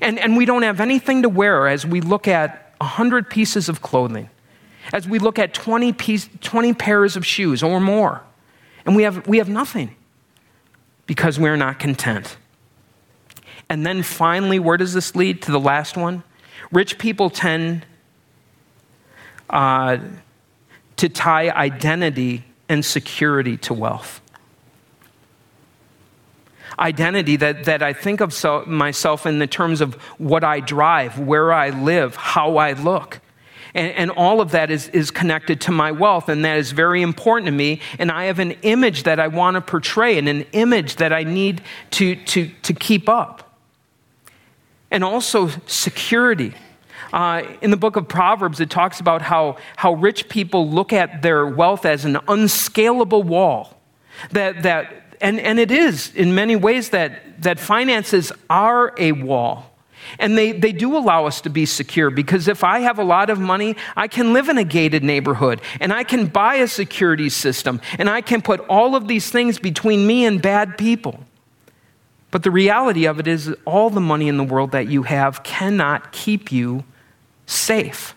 And, 0.03 0.19
and 0.19 0.37
we 0.37 0.45
don't 0.45 0.63
have 0.63 0.81
anything 0.81 1.23
to 1.23 1.29
wear 1.29 1.69
as 1.69 1.87
we 1.87 2.01
look 2.01 2.27
at 2.27 2.75
100 2.79 3.31
pieces 3.31 3.69
of 3.69 3.81
clothing, 3.81 4.29
as 4.95 5.09
we 5.09 5.19
look 5.19 5.41
at 5.41 5.53
20, 5.53 5.93
piece, 5.93 6.31
20 6.41 6.73
pairs 6.73 7.17
of 7.17 7.27
shoes 7.27 7.65
or 7.65 7.81
more. 7.81 8.23
And 8.87 8.95
we 8.95 9.03
have, 9.03 9.27
we 9.27 9.39
have 9.39 9.49
nothing 9.49 9.97
because 11.07 11.37
we're 11.37 11.57
not 11.57 11.81
content. 11.81 12.37
And 13.69 13.85
then 13.85 14.05
finally, 14.05 14.61
where 14.61 14.77
does 14.77 14.95
this 14.95 15.17
lead 15.17 15.43
to 15.43 15.51
the 15.51 15.59
last 15.59 15.97
one? 15.97 16.23
Rich 16.71 16.99
people 16.99 17.29
tend 17.29 17.85
uh, 19.51 19.99
to 20.97 21.09
tie 21.09 21.51
identity 21.51 22.45
and 22.69 22.85
security 22.85 23.57
to 23.59 23.75
wealth. 23.75 24.21
identity 26.79 27.35
that, 27.37 27.65
that 27.65 27.83
I 27.83 27.95
think 27.95 28.21
of 28.21 28.33
so, 28.33 28.65
myself 28.65 29.27
in 29.27 29.41
the 29.41 29.49
terms 29.49 29.81
of 29.81 29.95
what 30.19 30.45
I 30.45 30.61
drive, 30.61 31.19
where 31.19 31.53
I 31.53 31.71
live, 31.71 32.15
how 32.15 32.59
I 32.59 32.75
look. 32.75 33.21
And, 33.75 33.93
and, 33.93 34.11
all 34.13 34.41
of 34.41 34.53
that 34.53 34.71
is, 34.71 34.89
is 34.89 35.11
connected 35.11 35.61
to 35.63 35.73
my 35.73 35.91
wealth, 35.91 36.29
and 36.29 36.45
that 36.45 36.59
is 36.59 36.71
very 36.71 37.03
important 37.03 37.47
to 37.47 37.53
me. 37.53 37.81
And 37.99 38.11
I 38.11 38.27
have 38.27 38.39
an 38.39 38.53
image 38.63 39.03
that 39.03 39.19
I 39.19 39.27
want 39.27 39.57
to 39.57 39.61
portray 39.61 40.17
and 40.17 40.29
an 40.29 40.43
image 40.53 40.97
that 40.97 41.13
I 41.13 41.25
need 41.25 41.61
to, 41.93 42.15
to, 42.15 42.49
to 42.63 42.73
keep 42.73 43.09
up. 43.09 43.59
And 44.93 45.03
also 45.03 45.49
security. 45.67 46.55
Uh, 47.13 47.43
in 47.63 47.71
the 47.73 47.77
book 47.77 47.97
of 47.97 48.07
Proverbs, 48.07 48.61
it 48.61 48.71
talks 48.71 49.01
about 49.01 49.23
how, 49.23 49.57
how 49.77 49.95
rich 49.95 50.29
people 50.29 50.69
look 50.69 50.93
at 50.93 51.23
their 51.23 51.47
wealth 51.47 51.85
as 51.85 52.05
an 52.05 52.19
unscalable 52.29 53.25
wall. 53.25 53.81
That, 54.31 54.63
that, 54.63 55.17
and, 55.21 55.41
and 55.41 55.59
it 55.59 55.71
is 55.71 56.15
in 56.15 56.35
many 56.35 56.55
ways 56.57 56.91
that, 56.91 57.43
that 57.43 57.59
finances 57.59 58.33
are 58.49 58.95
a 58.99 59.13
wall. 59.13 59.74
And 60.19 60.37
they, 60.37 60.53
they 60.53 60.73
do 60.73 60.97
allow 60.97 61.27
us 61.27 61.41
to 61.43 61.51
be 61.51 61.67
secure 61.67 62.11
because 62.11 62.49
if 62.49 62.65
I 62.65 62.81
have 62.81 62.99
a 62.99 63.05
lot 63.05 63.31
of 63.31 63.39
money, 63.39 63.77
I 63.97 64.09
can 64.09 64.33
live 64.33 64.49
in 64.49 64.59
a 64.59 64.65
gated 64.65 65.05
neighborhood 65.05 65.61
and 65.81 65.93
I 65.93 66.05
can 66.05 66.27
buy 66.27 66.57
a 66.57 66.69
security 66.69 67.29
system 67.29 67.81
and 67.99 68.09
I 68.09 68.21
can 68.21 68.43
put 68.43 68.61
all 68.69 68.95
of 68.97 69.09
these 69.09 69.31
things 69.31 69.59
between 69.59 70.07
me 70.07 70.25
and 70.25 70.41
bad 70.41 70.79
people. 70.79 71.21
But 72.31 72.43
the 72.43 72.51
reality 72.51 73.07
of 73.07 73.21
it 73.21 73.29
is, 73.29 73.55
all 73.65 73.91
the 73.91 74.01
money 74.01 74.27
in 74.27 74.39
the 74.39 74.45
world 74.45 74.73
that 74.73 74.89
you 74.89 75.05
have 75.05 75.45
cannot 75.45 76.11
keep 76.11 76.51
you 76.51 76.83
safe. 77.47 78.15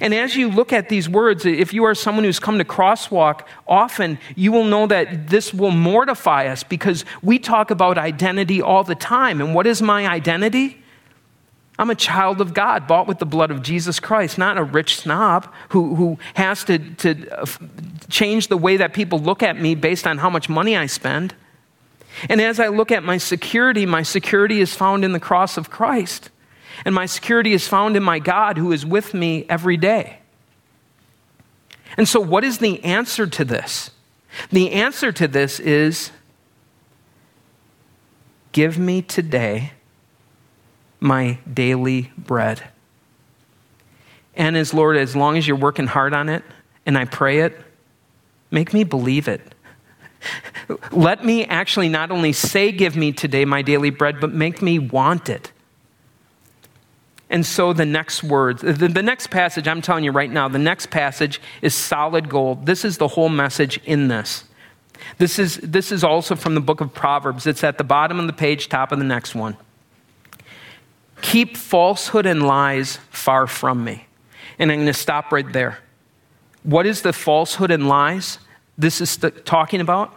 And 0.00 0.14
as 0.14 0.36
you 0.36 0.50
look 0.50 0.72
at 0.72 0.88
these 0.88 1.08
words, 1.08 1.46
if 1.46 1.72
you 1.72 1.84
are 1.84 1.94
someone 1.94 2.24
who's 2.24 2.38
come 2.38 2.58
to 2.58 2.64
Crosswalk 2.64 3.42
often, 3.66 4.18
you 4.36 4.52
will 4.52 4.64
know 4.64 4.86
that 4.86 5.28
this 5.28 5.54
will 5.54 5.70
mortify 5.70 6.46
us 6.46 6.62
because 6.62 7.04
we 7.22 7.38
talk 7.38 7.70
about 7.70 7.96
identity 7.96 8.60
all 8.60 8.84
the 8.84 8.94
time. 8.94 9.40
And 9.40 9.54
what 9.54 9.66
is 9.66 9.80
my 9.80 10.06
identity? 10.06 10.82
I'm 11.78 11.90
a 11.90 11.94
child 11.94 12.40
of 12.40 12.54
God, 12.54 12.88
bought 12.88 13.06
with 13.06 13.20
the 13.20 13.26
blood 13.26 13.52
of 13.52 13.62
Jesus 13.62 14.00
Christ, 14.00 14.36
not 14.36 14.58
a 14.58 14.64
rich 14.64 14.96
snob 14.96 15.52
who, 15.68 15.94
who 15.94 16.18
has 16.34 16.64
to, 16.64 16.78
to 16.78 17.42
uh, 17.42 17.46
change 18.08 18.48
the 18.48 18.56
way 18.56 18.78
that 18.78 18.92
people 18.92 19.20
look 19.20 19.44
at 19.44 19.60
me 19.60 19.76
based 19.76 20.06
on 20.06 20.18
how 20.18 20.28
much 20.28 20.48
money 20.48 20.76
I 20.76 20.86
spend. 20.86 21.34
And 22.28 22.40
as 22.40 22.58
I 22.58 22.66
look 22.66 22.90
at 22.90 23.04
my 23.04 23.16
security, 23.16 23.86
my 23.86 24.02
security 24.02 24.60
is 24.60 24.74
found 24.74 25.04
in 25.04 25.12
the 25.12 25.20
cross 25.20 25.56
of 25.56 25.70
Christ. 25.70 26.30
And 26.84 26.94
my 26.94 27.06
security 27.06 27.52
is 27.52 27.68
found 27.68 27.96
in 27.96 28.02
my 28.02 28.18
God 28.18 28.58
who 28.58 28.72
is 28.72 28.84
with 28.84 29.14
me 29.14 29.46
every 29.48 29.76
day. 29.76 30.18
And 31.96 32.08
so, 32.08 32.20
what 32.20 32.44
is 32.44 32.58
the 32.58 32.82
answer 32.84 33.26
to 33.26 33.44
this? 33.44 33.90
The 34.50 34.72
answer 34.72 35.10
to 35.12 35.26
this 35.26 35.58
is 35.58 36.10
give 38.52 38.78
me 38.78 39.02
today 39.02 39.72
my 41.00 41.38
daily 41.52 42.10
bread. 42.16 42.62
And 44.34 44.56
as 44.56 44.72
Lord, 44.72 44.96
as 44.96 45.16
long 45.16 45.36
as 45.36 45.46
you're 45.46 45.56
working 45.56 45.86
hard 45.86 46.14
on 46.14 46.28
it 46.28 46.44
and 46.86 46.96
I 46.96 47.04
pray 47.04 47.40
it, 47.40 47.60
make 48.50 48.72
me 48.72 48.84
believe 48.84 49.28
it. 49.28 49.54
Let 50.92 51.24
me 51.24 51.44
actually 51.44 51.88
not 51.88 52.10
only 52.10 52.32
say, 52.32 52.72
Give 52.72 52.96
me 52.96 53.12
today 53.12 53.44
my 53.44 53.62
daily 53.62 53.90
bread, 53.90 54.20
but 54.20 54.32
make 54.32 54.62
me 54.62 54.78
want 54.78 55.28
it. 55.28 55.52
And 57.30 57.44
so 57.44 57.72
the 57.72 57.84
next 57.84 58.24
words, 58.24 58.62
the, 58.62 58.72
the, 58.72 59.02
next 59.02 59.28
passage, 59.28 59.68
I'm 59.68 59.82
telling 59.82 60.02
you 60.02 60.12
right 60.12 60.30
now, 60.30 60.48
the 60.48 60.58
next 60.58 60.86
passage 60.86 61.40
is 61.60 61.74
solid 61.74 62.28
gold. 62.28 62.64
This 62.64 62.84
is 62.86 62.96
the 62.96 63.08
whole 63.08 63.28
message 63.28 63.78
in 63.84 64.08
this. 64.08 64.44
This 65.18 65.38
is, 65.38 65.56
this 65.58 65.92
is 65.92 66.02
also 66.02 66.34
from 66.34 66.54
the 66.54 66.60
book 66.60 66.80
of 66.80 66.94
Proverbs. 66.94 67.46
It's 67.46 67.62
at 67.62 67.76
the 67.76 67.84
bottom 67.84 68.18
of 68.18 68.26
the 68.26 68.32
page, 68.32 68.68
top 68.68 68.92
of 68.92 68.98
the 68.98 69.04
next 69.04 69.34
one. 69.34 69.56
Keep 71.20 71.56
falsehood 71.56 72.26
and 72.26 72.42
lies 72.42 72.98
far 73.10 73.46
from 73.46 73.84
me. 73.84 74.06
And 74.58 74.70
I'm 74.70 74.78
going 74.78 74.86
to 74.86 74.92
stop 74.92 75.32
right 75.32 75.50
there. 75.52 75.78
What 76.62 76.86
is 76.86 77.02
the 77.02 77.12
falsehood 77.12 77.70
and 77.70 77.88
lies 77.88 78.38
this 78.76 79.00
is 79.00 79.16
talking 79.44 79.80
about? 79.80 80.14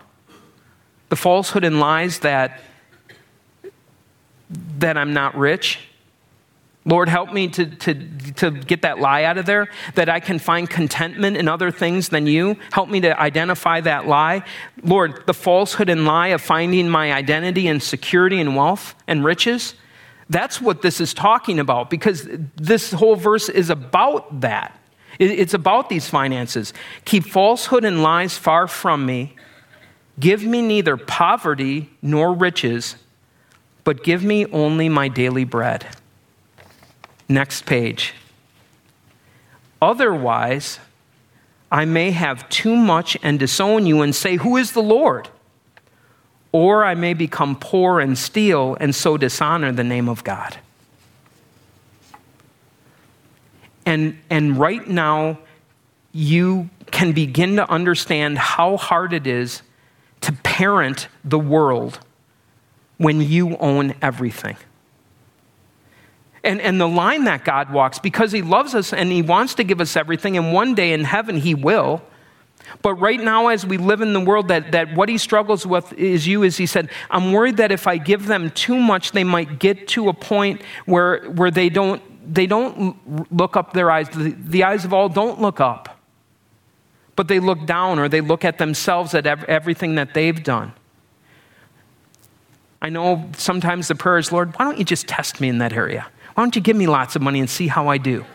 The 1.09 1.15
falsehood 1.15 1.63
and 1.63 1.79
lies 1.79 2.19
that, 2.19 2.61
that 4.79 4.97
I'm 4.97 5.13
not 5.13 5.35
rich 5.35 5.79
Lord, 6.83 7.09
help 7.09 7.31
me 7.31 7.47
to, 7.49 7.65
to, 7.65 7.93
to 8.37 8.51
get 8.51 8.81
that 8.81 8.99
lie 8.99 9.23
out 9.23 9.37
of 9.37 9.45
there, 9.45 9.69
that 9.93 10.09
I 10.09 10.19
can 10.19 10.39
find 10.39 10.67
contentment 10.67 11.37
in 11.37 11.47
other 11.47 11.69
things 11.69 12.09
than 12.09 12.25
you. 12.25 12.57
Help 12.71 12.89
me 12.89 12.99
to 13.01 13.19
identify 13.19 13.81
that 13.81 14.07
lie. 14.07 14.43
Lord, 14.83 15.23
the 15.27 15.33
falsehood 15.33 15.89
and 15.89 16.05
lie 16.05 16.29
of 16.29 16.41
finding 16.41 16.89
my 16.89 17.13
identity 17.13 17.67
and 17.67 17.83
security 17.83 18.41
and 18.41 18.55
wealth 18.55 18.95
and 19.07 19.23
riches. 19.23 19.75
That's 20.31 20.61
what 20.61 20.81
this 20.81 21.01
is 21.01 21.13
talking 21.13 21.59
about 21.59 21.89
because 21.89 22.25
this 22.55 22.93
whole 22.93 23.17
verse 23.17 23.49
is 23.49 23.69
about 23.69 24.39
that. 24.39 24.79
It's 25.19 25.53
about 25.53 25.89
these 25.89 26.07
finances. 26.07 26.73
Keep 27.03 27.25
falsehood 27.25 27.83
and 27.83 28.01
lies 28.01 28.37
far 28.37 28.69
from 28.69 29.05
me. 29.05 29.35
Give 30.21 30.41
me 30.45 30.61
neither 30.61 30.95
poverty 30.95 31.89
nor 32.01 32.33
riches, 32.33 32.95
but 33.83 34.05
give 34.05 34.23
me 34.23 34.45
only 34.45 34.87
my 34.87 35.09
daily 35.09 35.43
bread. 35.43 35.85
Next 37.27 37.65
page. 37.65 38.13
Otherwise, 39.81 40.79
I 41.69 41.83
may 41.83 42.11
have 42.11 42.47
too 42.47 42.77
much 42.77 43.17
and 43.21 43.37
disown 43.37 43.85
you 43.85 44.01
and 44.01 44.15
say, 44.15 44.37
Who 44.37 44.55
is 44.55 44.71
the 44.71 44.81
Lord? 44.81 45.27
Or 46.51 46.83
I 46.83 46.95
may 46.95 47.13
become 47.13 47.55
poor 47.55 47.99
and 47.99 48.17
steal 48.17 48.75
and 48.79 48.93
so 48.93 49.17
dishonor 49.17 49.71
the 49.71 49.83
name 49.83 50.09
of 50.09 50.23
God. 50.23 50.57
And, 53.85 54.19
and 54.29 54.57
right 54.57 54.87
now, 54.87 55.39
you 56.11 56.69
can 56.91 57.13
begin 57.13 57.55
to 57.55 57.69
understand 57.69 58.37
how 58.37 58.77
hard 58.77 59.13
it 59.13 59.25
is 59.25 59.61
to 60.21 60.33
parent 60.33 61.07
the 61.23 61.39
world 61.39 61.99
when 62.97 63.21
you 63.21 63.57
own 63.57 63.95
everything. 64.01 64.57
And, 66.43 66.59
and 66.61 66.81
the 66.81 66.87
line 66.87 67.23
that 67.25 67.45
God 67.45 67.71
walks, 67.71 67.97
because 67.99 68.31
He 68.31 68.41
loves 68.41 68.75
us 68.75 68.93
and 68.93 69.11
He 69.11 69.21
wants 69.21 69.55
to 69.55 69.63
give 69.63 69.79
us 69.81 69.95
everything, 69.95 70.37
and 70.37 70.53
one 70.53 70.75
day 70.75 70.93
in 70.93 71.03
heaven 71.03 71.37
He 71.37 71.55
will. 71.55 72.01
But 72.81 72.95
right 72.95 73.19
now, 73.19 73.47
as 73.47 73.65
we 73.65 73.77
live 73.77 74.01
in 74.01 74.13
the 74.13 74.19
world, 74.19 74.47
that, 74.47 74.71
that 74.71 74.93
what 74.95 75.09
He 75.09 75.17
struggles 75.17 75.65
with 75.65 75.91
is 75.93 76.27
you, 76.27 76.43
as 76.43 76.57
He 76.57 76.65
said, 76.65 76.89
I'm 77.09 77.31
worried 77.31 77.57
that 77.57 77.71
if 77.71 77.87
I 77.87 77.97
give 77.97 78.27
them 78.27 78.49
too 78.51 78.77
much, 78.77 79.11
they 79.11 79.23
might 79.23 79.59
get 79.59 79.87
to 79.89 80.09
a 80.09 80.13
point 80.13 80.61
where, 80.85 81.29
where 81.31 81.51
they, 81.51 81.69
don't, 81.69 82.01
they 82.33 82.47
don't 82.47 83.31
look 83.31 83.55
up 83.55 83.73
their 83.73 83.91
eyes. 83.91 84.09
The, 84.09 84.35
the 84.37 84.63
eyes 84.63 84.85
of 84.85 84.93
all 84.93 85.09
don't 85.09 85.41
look 85.41 85.59
up, 85.59 85.99
but 87.15 87.27
they 87.27 87.39
look 87.39 87.65
down 87.65 87.99
or 87.99 88.09
they 88.09 88.21
look 88.21 88.45
at 88.45 88.57
themselves 88.57 89.13
at 89.13 89.25
ev- 89.25 89.43
everything 89.45 89.95
that 89.95 90.13
they've 90.13 90.43
done. 90.43 90.73
I 92.81 92.89
know 92.89 93.29
sometimes 93.37 93.87
the 93.87 93.95
prayer 93.95 94.17
is, 94.17 94.31
Lord, 94.31 94.57
why 94.57 94.65
don't 94.65 94.79
you 94.79 94.85
just 94.85 95.07
test 95.07 95.39
me 95.39 95.49
in 95.49 95.59
that 95.59 95.71
area? 95.71 96.07
Why 96.33 96.43
don't 96.43 96.55
you 96.55 96.61
give 96.61 96.75
me 96.75 96.87
lots 96.87 97.15
of 97.15 97.21
money 97.21 97.39
and 97.39 97.49
see 97.49 97.67
how 97.67 97.87
I 97.89 97.97
do? 97.97 98.25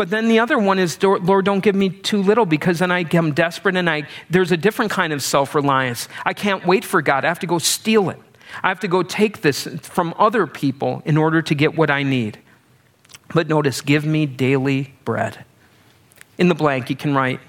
But 0.00 0.08
then 0.08 0.28
the 0.28 0.38
other 0.38 0.58
one 0.58 0.78
is, 0.78 1.02
Lord, 1.02 1.44
don't 1.44 1.60
give 1.60 1.74
me 1.74 1.90
too 1.90 2.22
little 2.22 2.46
because 2.46 2.78
then 2.78 2.90
I 2.90 3.04
am 3.12 3.34
desperate 3.34 3.76
and 3.76 3.90
I, 3.90 4.04
there's 4.30 4.50
a 4.50 4.56
different 4.56 4.90
kind 4.90 5.12
of 5.12 5.22
self 5.22 5.54
reliance. 5.54 6.08
I 6.24 6.32
can't 6.32 6.64
wait 6.64 6.86
for 6.86 7.02
God. 7.02 7.22
I 7.26 7.28
have 7.28 7.40
to 7.40 7.46
go 7.46 7.58
steal 7.58 8.08
it. 8.08 8.18
I 8.62 8.68
have 8.68 8.80
to 8.80 8.88
go 8.88 9.02
take 9.02 9.42
this 9.42 9.68
from 9.82 10.14
other 10.18 10.46
people 10.46 11.02
in 11.04 11.18
order 11.18 11.42
to 11.42 11.54
get 11.54 11.76
what 11.76 11.90
I 11.90 12.02
need. 12.02 12.38
But 13.34 13.46
notice, 13.46 13.82
give 13.82 14.06
me 14.06 14.24
daily 14.24 14.94
bread. 15.04 15.44
In 16.38 16.48
the 16.48 16.54
blank, 16.54 16.88
you 16.88 16.96
can 16.96 17.14
write, 17.14 17.40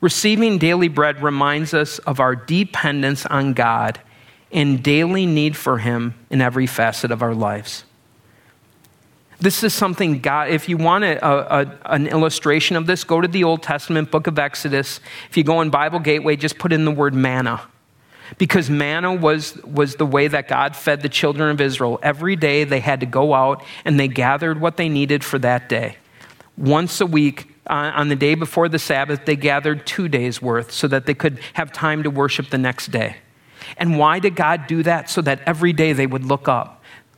receiving 0.00 0.58
daily 0.58 0.88
bread 0.88 1.22
reminds 1.22 1.72
us 1.72 2.00
of 2.00 2.18
our 2.18 2.34
dependence 2.34 3.26
on 3.26 3.52
God 3.52 4.00
and 4.50 4.82
daily 4.82 5.24
need 5.24 5.56
for 5.56 5.78
Him 5.78 6.14
in 6.30 6.40
every 6.40 6.66
facet 6.66 7.12
of 7.12 7.22
our 7.22 7.32
lives. 7.32 7.84
This 9.38 9.62
is 9.62 9.74
something 9.74 10.20
God, 10.20 10.48
if 10.48 10.68
you 10.68 10.76
want 10.78 11.04
a, 11.04 11.26
a, 11.26 11.78
an 11.84 12.06
illustration 12.06 12.76
of 12.76 12.86
this, 12.86 13.04
go 13.04 13.20
to 13.20 13.28
the 13.28 13.44
Old 13.44 13.62
Testament 13.62 14.10
book 14.10 14.26
of 14.26 14.38
Exodus. 14.38 15.00
If 15.28 15.36
you 15.36 15.44
go 15.44 15.60
in 15.60 15.68
Bible 15.68 15.98
Gateway, 15.98 16.36
just 16.36 16.58
put 16.58 16.72
in 16.72 16.84
the 16.84 16.90
word 16.90 17.14
manna. 17.14 17.60
Because 18.38 18.70
manna 18.70 19.14
was, 19.14 19.56
was 19.62 19.96
the 19.96 20.06
way 20.06 20.26
that 20.26 20.48
God 20.48 20.74
fed 20.74 21.02
the 21.02 21.08
children 21.08 21.50
of 21.50 21.60
Israel. 21.60 22.00
Every 22.02 22.34
day 22.34 22.64
they 22.64 22.80
had 22.80 23.00
to 23.00 23.06
go 23.06 23.34
out 23.34 23.62
and 23.84 24.00
they 24.00 24.08
gathered 24.08 24.60
what 24.60 24.78
they 24.78 24.88
needed 24.88 25.22
for 25.22 25.38
that 25.40 25.68
day. 25.68 25.98
Once 26.56 27.00
a 27.00 27.06
week, 27.06 27.54
uh, 27.68 27.92
on 27.94 28.08
the 28.08 28.16
day 28.16 28.34
before 28.34 28.68
the 28.68 28.78
Sabbath, 28.78 29.26
they 29.26 29.36
gathered 29.36 29.86
two 29.86 30.08
days' 30.08 30.40
worth 30.40 30.72
so 30.72 30.88
that 30.88 31.06
they 31.06 31.14
could 31.14 31.38
have 31.52 31.72
time 31.72 32.02
to 32.02 32.10
worship 32.10 32.48
the 32.48 32.58
next 32.58 32.90
day. 32.90 33.16
And 33.76 33.98
why 33.98 34.18
did 34.18 34.34
God 34.34 34.66
do 34.66 34.82
that? 34.84 35.10
So 35.10 35.20
that 35.22 35.40
every 35.46 35.72
day 35.72 35.92
they 35.92 36.06
would 36.06 36.24
look 36.24 36.48
up 36.48 36.75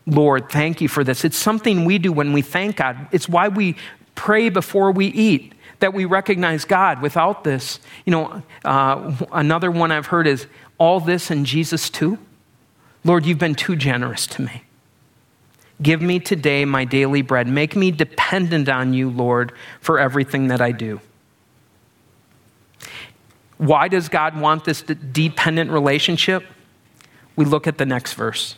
Lord, 0.09 0.49
thank 0.49 0.81
you 0.81 0.89
for 0.89 1.05
this. 1.05 1.25
It's 1.25 1.37
something 1.37 1.85
we 1.85 1.99
do 1.99 2.13
when 2.13 2.33
we 2.33 2.41
thank 2.41 2.77
God. 2.77 3.09
It's 3.13 3.29
why 3.29 3.49
we 3.49 3.77
pray 4.15 4.49
before 4.49 4.91
we 4.91 5.07
eat, 5.09 5.53
that 5.81 5.93
we 5.93 6.07
recognize 6.07 6.65
God. 6.65 7.03
Without 7.03 7.45
this, 7.45 7.79
you 8.07 8.11
know, 8.13 8.43
uh, 8.65 9.15
another 9.33 9.71
one 9.71 9.93
I've 9.93 10.07
heard 10.07 10.27
is 10.27 10.47
all 10.79 10.99
this 10.99 11.31
and 11.31 11.45
Jesus 11.45 11.91
too. 11.91 12.19
Lord, 13.05 13.27
you've 13.27 13.39
been 13.39 13.55
too 13.55 13.77
generous 13.77 14.27
to 14.29 14.43
me. 14.43 14.63
Give 15.81 16.01
me 16.01 16.19
today 16.19 16.65
my 16.65 16.85
daily 16.85 17.23
bread. 17.23 17.47
Make 17.47 17.77
me 17.77 17.91
dependent 17.91 18.69
on 18.69 18.95
you, 18.95 19.11
Lord, 19.11 19.53
for 19.81 19.99
everything 19.99 20.49
that 20.49 20.61
I 20.61 20.73
do. 20.73 21.01
Why 23.59 23.89
does 23.89 24.09
God 24.09 24.41
want 24.41 24.65
this 24.65 24.83
dependent 24.83 25.71
relationship? 25.71 26.45
We 27.37 27.45
look 27.45 27.67
at 27.67 27.77
the 27.77 27.87
next 27.87 28.15
verse. 28.15 28.57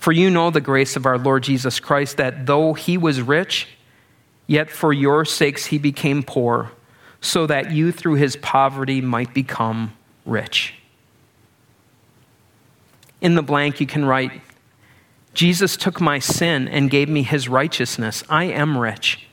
For 0.00 0.12
you 0.12 0.30
know 0.30 0.48
the 0.48 0.62
grace 0.62 0.96
of 0.96 1.04
our 1.04 1.18
Lord 1.18 1.42
Jesus 1.42 1.78
Christ, 1.78 2.16
that 2.16 2.46
though 2.46 2.72
he 2.72 2.96
was 2.96 3.20
rich, 3.20 3.68
yet 4.46 4.70
for 4.70 4.94
your 4.94 5.26
sakes 5.26 5.66
he 5.66 5.76
became 5.76 6.22
poor, 6.22 6.72
so 7.20 7.46
that 7.46 7.70
you 7.70 7.92
through 7.92 8.14
his 8.14 8.34
poverty 8.36 9.02
might 9.02 9.34
become 9.34 9.92
rich. 10.24 10.72
In 13.20 13.34
the 13.34 13.42
blank, 13.42 13.78
you 13.78 13.86
can 13.86 14.06
write, 14.06 14.40
Jesus 15.34 15.76
took 15.76 16.00
my 16.00 16.18
sin 16.18 16.66
and 16.66 16.88
gave 16.88 17.10
me 17.10 17.22
his 17.22 17.46
righteousness. 17.46 18.24
I 18.30 18.44
am 18.44 18.78
rich. 18.78 19.26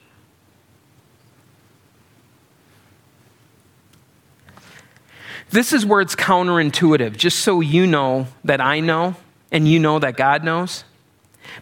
This 5.49 5.71
is 5.71 5.85
where 5.85 6.01
it's 6.01 6.17
counterintuitive, 6.17 7.15
just 7.15 7.39
so 7.39 7.61
you 7.61 7.87
know 7.87 8.27
that 8.43 8.59
I 8.59 8.81
know 8.81 9.15
and 9.51 9.67
you 9.67 9.79
know 9.79 9.99
that 9.99 10.17
God 10.17 10.43
knows. 10.43 10.83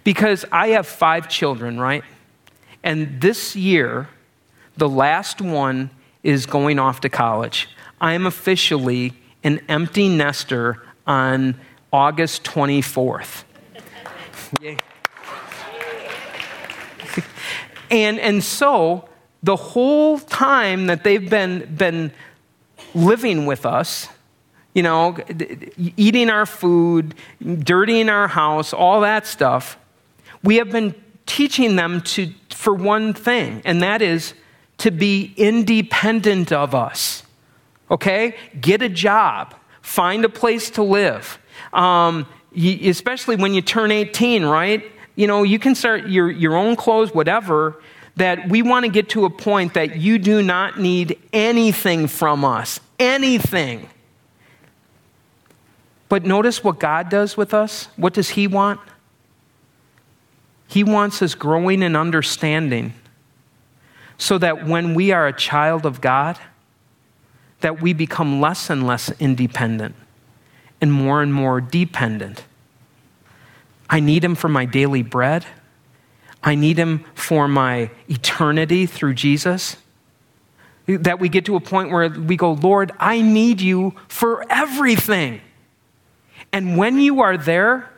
Because 0.04 0.46
I 0.52 0.70
have 0.70 0.88
five 0.88 1.30
children, 1.30 1.80
right? 1.80 2.04
And 2.84 3.22
this 3.22 3.56
year, 3.56 4.10
the 4.78 4.90
last 4.90 5.42
one 5.42 5.90
is 6.24 6.46
going 6.46 6.80
off 6.80 7.02
to 7.02 7.10
college. 7.10 7.70
I 8.02 8.14
am 8.14 8.26
officially 8.26 9.14
an 9.44 9.62
empty 9.70 10.10
nester 10.10 10.82
on 11.06 11.60
August 11.94 12.44
24th. 12.44 13.44
and, 17.92 18.20
and 18.20 18.44
so, 18.44 19.08
the 19.44 19.56
whole 19.56 20.18
time 20.20 20.88
that 20.88 21.04
they've 21.04 21.30
been, 21.30 21.76
been 21.76 22.12
living 22.96 23.46
with 23.46 23.66
us, 23.66 24.08
you 24.76 24.84
know, 24.84 25.18
eating 25.98 26.30
our 26.30 26.46
food, 26.46 27.16
dirtying 27.42 28.10
our 28.10 28.28
house, 28.28 28.74
all 28.74 29.02
that 29.02 29.26
stuff, 29.26 29.78
we 30.44 30.58
have 30.58 30.70
been 30.70 30.94
teaching 31.26 31.76
them 31.76 32.02
to, 32.02 32.32
for 32.52 32.74
one 32.74 33.14
thing, 33.14 33.64
and 33.66 33.82
that 33.82 34.04
is 34.04 34.36
to 34.78 34.92
be 34.92 35.34
independent 35.38 36.52
of 36.52 36.76
us. 36.76 37.24
Okay? 37.90 38.36
Get 38.62 38.84
a 38.84 38.90
job, 38.90 39.56
find 39.82 40.24
a 40.24 40.30
place 40.30 40.70
to 40.72 40.84
live. 40.84 41.40
Um, 41.74 42.28
especially 42.56 43.38
when 43.38 43.54
you 43.54 43.62
turn 43.62 43.92
18, 43.92 44.46
right? 44.46 44.84
You 45.16 45.26
know, 45.26 45.44
you 45.44 45.58
can 45.58 45.74
start 45.74 46.08
your, 46.08 46.30
your 46.30 46.56
own 46.56 46.76
clothes, 46.76 47.14
whatever, 47.14 47.82
that 48.18 48.50
we 48.50 48.62
want 48.62 48.86
to 48.86 48.92
get 48.92 49.10
to 49.10 49.26
a 49.26 49.30
point 49.30 49.74
that 49.74 49.98
you 49.98 50.20
do 50.20 50.44
not 50.44 50.80
need 50.80 51.18
anything 51.34 52.08
from 52.08 52.46
us 52.46 52.80
anything. 53.00 53.90
But 56.16 56.24
notice 56.24 56.64
what 56.64 56.80
God 56.80 57.10
does 57.10 57.36
with 57.36 57.54
us. 57.54 57.90
What 57.98 58.14
does 58.14 58.30
He 58.30 58.48
want? 58.48 58.80
He 60.66 60.82
wants 60.82 61.22
us 61.22 61.36
growing 61.36 61.84
in 61.84 61.94
understanding 61.94 62.94
so 64.18 64.38
that 64.38 64.66
when 64.66 64.94
we 64.94 65.12
are 65.12 65.28
a 65.28 65.34
child 65.34 65.86
of 65.86 66.00
God, 66.00 66.40
that 67.60 67.82
we 67.82 67.92
become 67.92 68.40
less 68.40 68.70
and 68.70 68.88
less 68.88 69.12
independent 69.20 69.94
and 70.80 70.94
more 70.94 71.22
and 71.22 71.34
more 71.34 71.60
dependent. 71.60 72.46
I 73.90 74.00
need 74.00 74.24
Him 74.24 74.36
for 74.36 74.48
my 74.48 74.64
daily 74.64 75.04
bread. 75.04 75.46
I 76.42 76.56
need 76.56 76.78
Him 76.78 77.04
for 77.14 77.50
my 77.50 77.92
eternity 78.08 78.86
through 78.86 79.16
Jesus. 79.16 79.76
That 80.88 81.20
we 81.20 81.28
get 81.28 81.44
to 81.48 81.58
a 81.58 81.60
point 81.60 81.92
where 81.92 82.08
we 82.08 82.38
go, 82.38 82.54
Lord, 82.54 82.94
I 83.02 83.22
need 83.22 83.60
you 83.60 83.96
for 84.08 84.46
everything. 84.50 85.42
And 86.56 86.78
when 86.78 87.02
you 87.02 87.22
are 87.22 87.38
there, 87.38 87.90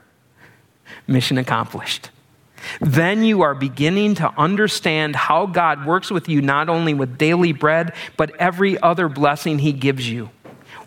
mission 1.05 1.37
accomplished. 1.37 2.09
Then 2.81 3.23
you 3.23 3.43
are 3.43 3.53
beginning 3.53 4.15
to 4.15 4.33
understand 4.35 5.15
how 5.15 5.45
God 5.45 5.85
works 5.85 6.09
with 6.09 6.27
you, 6.27 6.41
not 6.41 6.67
only 6.67 6.95
with 6.95 7.19
daily 7.19 7.53
bread, 7.53 7.93
but 8.17 8.35
every 8.37 8.81
other 8.81 9.09
blessing 9.09 9.59
He 9.59 9.73
gives 9.73 10.09
you 10.09 10.31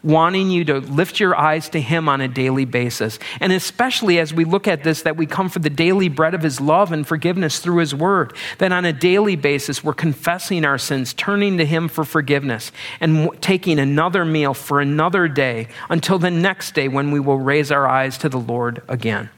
wanting 0.03 0.51
you 0.51 0.65
to 0.65 0.79
lift 0.79 1.21
your 1.21 1.37
eyes 1.37 1.69
to 1.71 1.81
Him 1.81 2.09
on 2.09 2.21
a 2.21 2.29
daily 2.29 2.65
basis. 2.65 3.19
And 3.41 3.53
especially 3.53 4.19
as 4.19 4.33
we 4.33 4.45
look 4.45 4.67
at 4.67 4.85
this, 4.85 5.03
that 5.03 5.17
we 5.17 5.27
come 5.27 5.49
for 5.49 5.59
the 5.59 5.71
daily 5.71 6.09
bread 6.09 6.35
of 6.35 6.43
His 6.43 6.61
love 6.61 6.93
and 6.93 7.07
forgiveness 7.07 7.59
through 7.59 7.79
His 7.79 7.95
Word, 7.95 8.35
that 8.59 8.73
on 8.73 8.85
a 8.85 8.93
daily 8.93 9.37
basis 9.37 9.85
we're 9.85 9.95
confessing 9.95 10.65
our 10.65 10.79
sins, 10.79 11.15
turning 11.15 11.59
to 11.59 11.67
Him 11.67 11.89
for 11.89 12.05
forgiveness, 12.05 12.73
and 13.01 13.31
taking 13.41 13.79
another 13.79 14.25
meal 14.25 14.55
for 14.55 14.81
another 14.81 15.29
day 15.29 15.69
until 15.89 16.19
the 16.19 16.31
next 16.31 16.75
day 16.75 16.89
when 16.89 17.11
we 17.11 17.21
will 17.21 17.39
raise 17.39 17.71
our 17.71 17.87
eyes 17.87 18.19
to 18.19 18.29
the 18.29 18.41
Lord 18.41 18.83
again. 18.89 19.31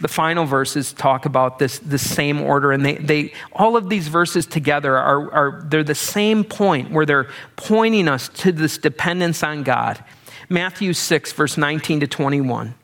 The 0.00 0.08
final 0.08 0.46
verses 0.46 0.92
talk 0.92 1.26
about 1.26 1.58
this, 1.58 1.78
this 1.80 2.08
same 2.08 2.40
order 2.40 2.72
and 2.72 2.84
they, 2.84 2.96
they 2.96 3.32
all 3.52 3.76
of 3.76 3.88
these 3.88 4.08
verses 4.08 4.46
together 4.46 4.96
are, 4.96 5.30
are 5.32 5.62
they're 5.66 5.84
the 5.84 5.94
same 5.94 6.42
point 6.42 6.90
where 6.90 7.04
they're 7.04 7.28
pointing 7.56 8.08
us 8.08 8.28
to 8.28 8.52
this 8.52 8.78
dependence 8.78 9.42
on 9.42 9.62
god. 9.62 10.02
Matthew 10.48 10.94
6 10.94 11.32
verse 11.32 11.56
19 11.56 12.00
to 12.00 12.06
21 12.06 12.74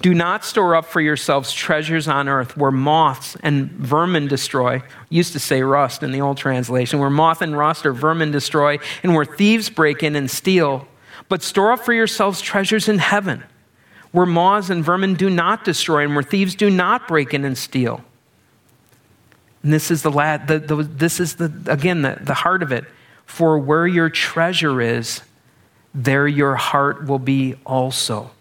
do 0.00 0.14
not 0.14 0.44
store 0.44 0.76
up 0.76 0.84
for 0.84 1.00
yourselves 1.00 1.52
treasures 1.52 2.06
on 2.06 2.28
earth 2.28 2.56
where 2.56 2.70
moths 2.70 3.36
and 3.42 3.70
vermin 3.72 4.28
destroy. 4.28 4.80
Used 5.10 5.32
to 5.32 5.40
say 5.40 5.62
rust 5.62 6.04
in 6.04 6.12
the 6.12 6.20
old 6.20 6.36
translation 6.36 7.00
where 7.00 7.10
moth 7.10 7.42
and 7.42 7.58
rust 7.58 7.84
or 7.84 7.92
vermin 7.92 8.30
destroy 8.30 8.78
and 9.02 9.14
where 9.14 9.24
thieves 9.24 9.68
break 9.68 10.04
in 10.04 10.14
and 10.14 10.30
steal. 10.30 10.86
But 11.28 11.42
store 11.42 11.72
up 11.72 11.80
for 11.80 11.92
yourselves 11.92 12.40
treasures 12.40 12.88
in 12.88 12.98
heaven 12.98 13.42
where 14.18 14.26
moths 14.26 14.68
and 14.68 14.84
vermin 14.84 15.14
do 15.14 15.30
not 15.30 15.64
destroy 15.64 16.02
and 16.02 16.12
where 16.12 16.24
thieves 16.24 16.56
do 16.56 16.68
not 16.68 17.06
break 17.06 17.32
in 17.32 17.44
and 17.44 17.56
steal. 17.56 18.00
And 19.62 19.72
this 19.72 19.92
is 19.92 20.02
the, 20.02 20.10
the, 20.10 20.58
the 20.58 20.82
this 20.82 21.20
is 21.20 21.36
the 21.36 21.52
again 21.68 22.02
the, 22.02 22.18
the 22.20 22.34
heart 22.34 22.64
of 22.64 22.72
it. 22.72 22.84
For 23.26 23.60
where 23.60 23.86
your 23.86 24.10
treasure 24.10 24.80
is, 24.82 25.22
there 25.94 26.26
your 26.26 26.56
heart 26.56 27.06
will 27.06 27.20
be 27.20 27.54
also. 27.64 28.32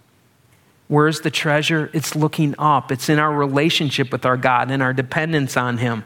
Where's 0.88 1.22
the 1.22 1.30
treasure? 1.30 1.92
It's 1.94 2.16
looking 2.16 2.56
up. 2.58 2.92
It's 2.92 3.08
in 3.08 3.20
our 3.20 3.32
relationship 3.32 4.12
with 4.12 4.26
our 4.26 4.36
God 4.36 4.72
and 4.72 4.82
our 4.82 4.94
dependence 4.94 5.56
on 5.56 5.78
Him. 5.78 6.06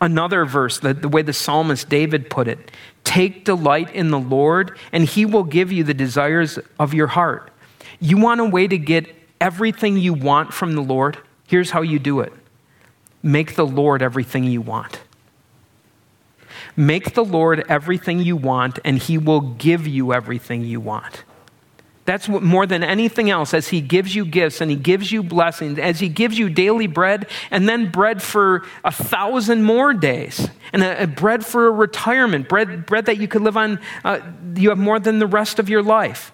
Another 0.00 0.46
verse, 0.46 0.78
the, 0.78 0.94
the 0.94 1.08
way 1.10 1.20
the 1.20 1.34
psalmist 1.34 1.90
David 1.90 2.30
put 2.30 2.48
it 2.48 2.70
take 3.04 3.44
delight 3.44 3.94
in 3.94 4.10
the 4.10 4.18
Lord, 4.18 4.78
and 4.90 5.04
He 5.04 5.26
will 5.26 5.44
give 5.44 5.70
you 5.70 5.84
the 5.84 5.92
desires 5.92 6.58
of 6.78 6.94
your 6.94 7.08
heart. 7.08 7.50
You 8.04 8.18
want 8.18 8.42
a 8.42 8.44
way 8.44 8.68
to 8.68 8.76
get 8.76 9.06
everything 9.40 9.96
you 9.96 10.12
want 10.12 10.52
from 10.52 10.74
the 10.74 10.82
Lord? 10.82 11.16
Here's 11.46 11.70
how 11.70 11.80
you 11.80 11.98
do 11.98 12.20
it 12.20 12.34
make 13.22 13.54
the 13.54 13.64
Lord 13.64 14.02
everything 14.02 14.44
you 14.44 14.60
want. 14.60 15.00
Make 16.76 17.14
the 17.14 17.24
Lord 17.24 17.64
everything 17.66 18.20
you 18.20 18.36
want, 18.36 18.78
and 18.84 18.98
He 18.98 19.16
will 19.16 19.40
give 19.40 19.86
you 19.86 20.12
everything 20.12 20.66
you 20.66 20.80
want. 20.80 21.24
That's 22.04 22.28
what, 22.28 22.42
more 22.42 22.66
than 22.66 22.82
anything 22.82 23.30
else, 23.30 23.54
as 23.54 23.68
He 23.68 23.80
gives 23.80 24.14
you 24.14 24.26
gifts 24.26 24.60
and 24.60 24.70
He 24.70 24.76
gives 24.76 25.10
you 25.10 25.22
blessings, 25.22 25.78
as 25.78 25.98
He 25.98 26.10
gives 26.10 26.38
you 26.38 26.50
daily 26.50 26.86
bread 26.86 27.26
and 27.50 27.66
then 27.66 27.90
bread 27.90 28.20
for 28.20 28.66
a 28.84 28.92
thousand 28.92 29.62
more 29.62 29.94
days, 29.94 30.50
and 30.74 30.82
a, 30.82 31.04
a 31.04 31.06
bread 31.06 31.46
for 31.46 31.68
a 31.68 31.70
retirement, 31.70 32.50
bread, 32.50 32.84
bread 32.84 33.06
that 33.06 33.16
you 33.16 33.28
could 33.28 33.40
live 33.40 33.56
on, 33.56 33.80
uh, 34.04 34.20
you 34.56 34.68
have 34.68 34.78
more 34.78 35.00
than 35.00 35.20
the 35.20 35.26
rest 35.26 35.58
of 35.58 35.70
your 35.70 35.82
life 35.82 36.33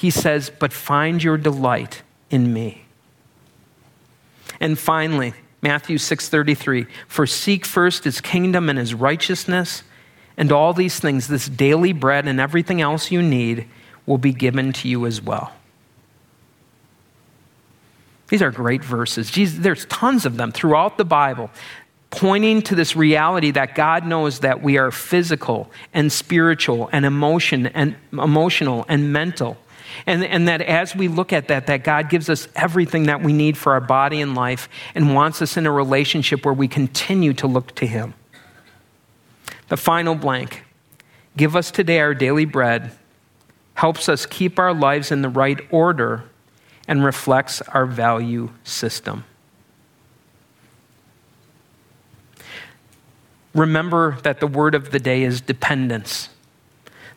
he 0.00 0.08
says, 0.08 0.50
But 0.58 0.72
find 0.72 1.22
your 1.22 1.36
delight 1.36 2.00
in 2.30 2.54
me. 2.54 2.84
And 4.58 4.78
finally, 4.78 5.34
Matthew 5.60 5.98
6:33, 5.98 6.86
for 7.06 7.26
seek 7.26 7.66
first 7.66 8.04
his 8.04 8.22
kingdom 8.22 8.70
and 8.70 8.78
his 8.78 8.94
righteousness, 8.94 9.82
and 10.38 10.50
all 10.50 10.72
these 10.72 10.98
things, 10.98 11.28
this 11.28 11.50
daily 11.50 11.92
bread 11.92 12.26
and 12.26 12.40
everything 12.40 12.80
else 12.80 13.10
you 13.10 13.20
need, 13.20 13.66
will 14.06 14.16
be 14.16 14.32
given 14.32 14.72
to 14.72 14.88
you 14.88 15.04
as 15.04 15.20
well. 15.20 15.52
These 18.28 18.40
are 18.40 18.50
great 18.50 18.82
verses. 18.82 19.30
Jesus, 19.30 19.58
there's 19.58 19.84
tons 19.84 20.24
of 20.24 20.38
them 20.38 20.50
throughout 20.50 20.96
the 20.96 21.04
Bible, 21.04 21.50
pointing 22.08 22.62
to 22.62 22.74
this 22.74 22.96
reality 22.96 23.50
that 23.50 23.74
God 23.74 24.06
knows 24.06 24.38
that 24.38 24.62
we 24.62 24.78
are 24.78 24.90
physical 24.90 25.70
and 25.92 26.10
spiritual 26.10 26.88
and 26.90 27.04
emotion 27.04 27.66
and 27.66 27.96
emotional 28.12 28.86
and 28.88 29.12
mental 29.12 29.58
and, 30.06 30.24
and 30.24 30.48
that 30.48 30.62
as 30.62 30.94
we 30.94 31.08
look 31.08 31.32
at 31.32 31.48
that, 31.48 31.66
that 31.66 31.84
God 31.84 32.10
gives 32.10 32.28
us 32.28 32.48
everything 32.54 33.04
that 33.04 33.22
we 33.22 33.32
need 33.32 33.56
for 33.56 33.72
our 33.72 33.80
body 33.80 34.20
and 34.20 34.34
life 34.34 34.68
and 34.94 35.14
wants 35.14 35.42
us 35.42 35.56
in 35.56 35.66
a 35.66 35.72
relationship 35.72 36.44
where 36.44 36.54
we 36.54 36.68
continue 36.68 37.32
to 37.34 37.46
look 37.46 37.74
to 37.76 37.86
Him. 37.86 38.14
The 39.68 39.76
final 39.76 40.14
blank 40.14 40.64
give 41.36 41.54
us 41.56 41.70
today 41.70 42.00
our 42.00 42.14
daily 42.14 42.44
bread. 42.44 42.92
helps 43.74 44.08
us 44.08 44.26
keep 44.26 44.58
our 44.58 44.74
lives 44.74 45.10
in 45.10 45.22
the 45.22 45.28
right 45.28 45.60
order, 45.70 46.24
and 46.90 47.04
reflects 47.04 47.62
our 47.62 47.86
value 47.86 48.50
system. 48.64 49.24
Remember 53.54 54.18
that 54.22 54.40
the 54.40 54.48
word 54.48 54.74
of 54.74 54.90
the 54.90 54.98
day 54.98 55.22
is 55.22 55.40
dependence. 55.40 56.30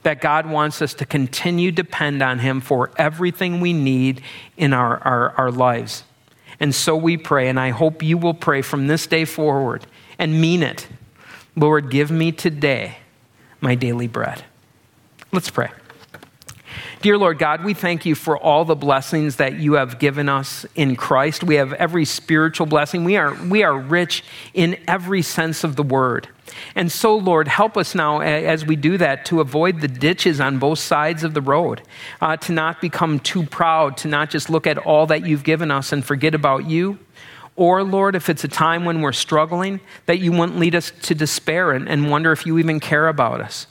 That 0.03 0.21
God 0.21 0.45
wants 0.45 0.81
us 0.81 0.93
to 0.95 1.05
continue 1.05 1.71
depend 1.71 2.21
on 2.21 2.39
Him 2.39 2.61
for 2.61 2.91
everything 2.97 3.59
we 3.59 3.73
need 3.73 4.21
in 4.57 4.73
our, 4.73 4.97
our, 4.99 5.31
our 5.31 5.51
lives. 5.51 6.03
And 6.59 6.73
so 6.73 6.95
we 6.95 7.17
pray, 7.17 7.49
and 7.49 7.59
I 7.59 7.69
hope 7.69 8.03
you 8.03 8.17
will 8.17 8.33
pray 8.33 8.61
from 8.61 8.87
this 8.87 9.07
day 9.07 9.25
forward 9.25 9.85
and 10.19 10.39
mean 10.39 10.63
it. 10.63 10.87
Lord, 11.55 11.89
give 11.89 12.11
me 12.11 12.31
today 12.31 12.97
my 13.61 13.75
daily 13.75 14.07
bread. 14.07 14.43
Let's 15.31 15.49
pray. 15.49 15.71
Dear 17.01 17.17
Lord 17.17 17.37
God, 17.37 17.65
we 17.65 17.73
thank 17.73 18.05
you 18.05 18.15
for 18.15 18.37
all 18.37 18.63
the 18.63 18.77
blessings 18.77 19.35
that 19.35 19.57
you 19.57 19.73
have 19.73 19.99
given 19.99 20.29
us 20.29 20.65
in 20.73 20.95
Christ. 20.95 21.43
We 21.43 21.55
have 21.55 21.73
every 21.73 22.05
spiritual 22.05 22.65
blessing. 22.65 23.03
We 23.03 23.17
are, 23.17 23.35
we 23.49 23.61
are 23.63 23.77
rich 23.77 24.23
in 24.53 24.81
every 24.87 25.21
sense 25.21 25.65
of 25.65 25.75
the 25.75 25.83
word. 25.83 26.29
And 26.75 26.91
so, 26.91 27.15
Lord, 27.15 27.47
help 27.47 27.77
us 27.77 27.95
now 27.95 28.19
as 28.19 28.65
we 28.65 28.75
do 28.75 28.97
that 28.97 29.25
to 29.25 29.39
avoid 29.41 29.81
the 29.81 29.87
ditches 29.87 30.39
on 30.39 30.59
both 30.59 30.79
sides 30.79 31.23
of 31.23 31.33
the 31.33 31.41
road, 31.41 31.81
uh, 32.21 32.37
to 32.37 32.51
not 32.51 32.81
become 32.81 33.19
too 33.19 33.43
proud, 33.43 33.97
to 33.97 34.07
not 34.07 34.29
just 34.29 34.49
look 34.49 34.67
at 34.67 34.77
all 34.77 35.05
that 35.07 35.25
you've 35.25 35.43
given 35.43 35.71
us 35.71 35.91
and 35.91 36.03
forget 36.03 36.35
about 36.35 36.65
you. 36.65 36.99
Or, 37.55 37.83
Lord, 37.83 38.15
if 38.15 38.29
it's 38.29 38.43
a 38.43 38.47
time 38.47 38.83
when 38.83 39.01
we're 39.01 39.13
struggling, 39.13 39.79
that 40.07 40.19
you 40.19 40.31
wouldn't 40.31 40.57
lead 40.57 40.75
us 40.75 40.91
to 41.03 41.15
despair 41.15 41.71
and, 41.71 41.87
and 41.87 42.09
wonder 42.09 42.31
if 42.31 42.45
you 42.45 42.57
even 42.57 42.79
care 42.79 43.07
about 43.07 43.41
us. 43.41 43.67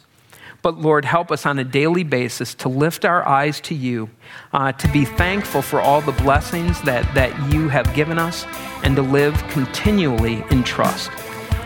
But 0.63 0.79
Lord, 0.79 1.05
help 1.05 1.33
us 1.33 1.45
on 1.45 1.59
a 1.59 1.65
daily 1.65 2.05
basis 2.05 2.55
to 2.55 2.69
lift 2.69 3.05
our 3.05 3.27
eyes 3.27 3.61
to 3.63 3.75
you, 3.75 4.09
uh, 4.53 4.71
to 4.71 4.89
be 4.93 5.05
thankful 5.05 5.61
for 5.61 5.81
all 5.81 6.01
the 6.01 6.13
blessings 6.13 6.81
that, 6.83 7.13
that 7.17 7.53
you 7.53 7.69
have 7.69 7.93
given 7.95 8.21
us, 8.21 8.47
and 8.85 8.95
to 8.95 9.03
live 9.03 9.35
continually 9.49 10.45
in 10.53 10.63
trust. 10.63 11.11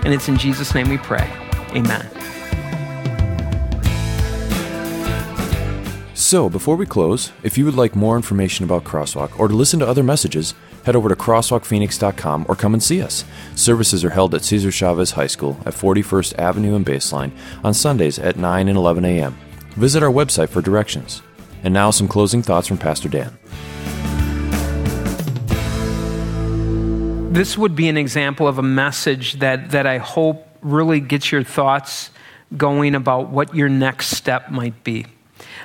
And 0.07 0.15
it's 0.15 0.29
in 0.29 0.37
Jesus' 0.37 0.73
name 0.73 0.89
we 0.89 0.99
pray. 0.99 1.29
Amen. 1.73 2.09
So, 6.15 6.49
before 6.49 6.77
we 6.77 6.87
close, 6.87 7.33
if 7.43 7.59
you 7.59 7.65
would 7.65 7.75
like 7.75 7.97
more 7.97 8.15
information 8.15 8.65
about 8.65 8.85
Crosswalk 8.85 9.37
or 9.37 9.49
to 9.49 9.55
listen 9.55 9.81
to 9.81 9.87
other 9.89 10.05
messages, 10.05 10.55
head 10.85 10.95
over 10.95 11.09
to 11.09 11.17
crosswalkphoenix.com 11.17 12.47
or 12.49 12.55
come 12.55 12.73
and 12.73 12.81
see 12.81 13.03
us. 13.03 13.25
Services 13.57 14.05
are 14.05 14.11
held 14.11 14.33
at 14.33 14.45
Cesar 14.45 14.71
Chavez 14.71 15.11
High 15.11 15.27
School 15.27 15.59
at 15.67 15.75
41st 15.75 16.39
Avenue 16.39 16.77
and 16.77 16.87
Baseline 16.87 17.33
on 17.65 17.75
Sundays 17.75 18.21
at 18.21 18.37
9 18.37 18.69
and 18.69 18.79
11 18.79 19.05
a.m. 19.05 19.37
Visit 19.71 20.05
our 20.05 20.13
website 20.13 20.51
for 20.51 20.63
directions. 20.63 21.21
And 21.65 21.75
now, 21.75 21.91
some 21.91 22.07
closing 22.07 22.43
thoughts 22.43 22.69
from 22.69 22.79
Pastor 22.79 23.09
Dan. 23.09 23.37
This 27.37 27.59
would 27.59 27.77
be 27.77 27.89
an 27.89 27.99
example 27.99 28.49
of 28.49 28.59
a 28.59 28.63
message 28.63 29.35
that, 29.35 29.73
that 29.73 29.87
I 29.87 29.99
hope 29.99 30.49
really 30.63 31.01
gets 31.01 31.31
your 31.31 31.45
thoughts 31.45 32.11
going 32.57 32.95
about 32.95 33.29
what 33.29 33.55
your 33.55 33.69
next 33.69 34.09
step 34.09 34.51
might 34.51 34.83
be 34.83 35.05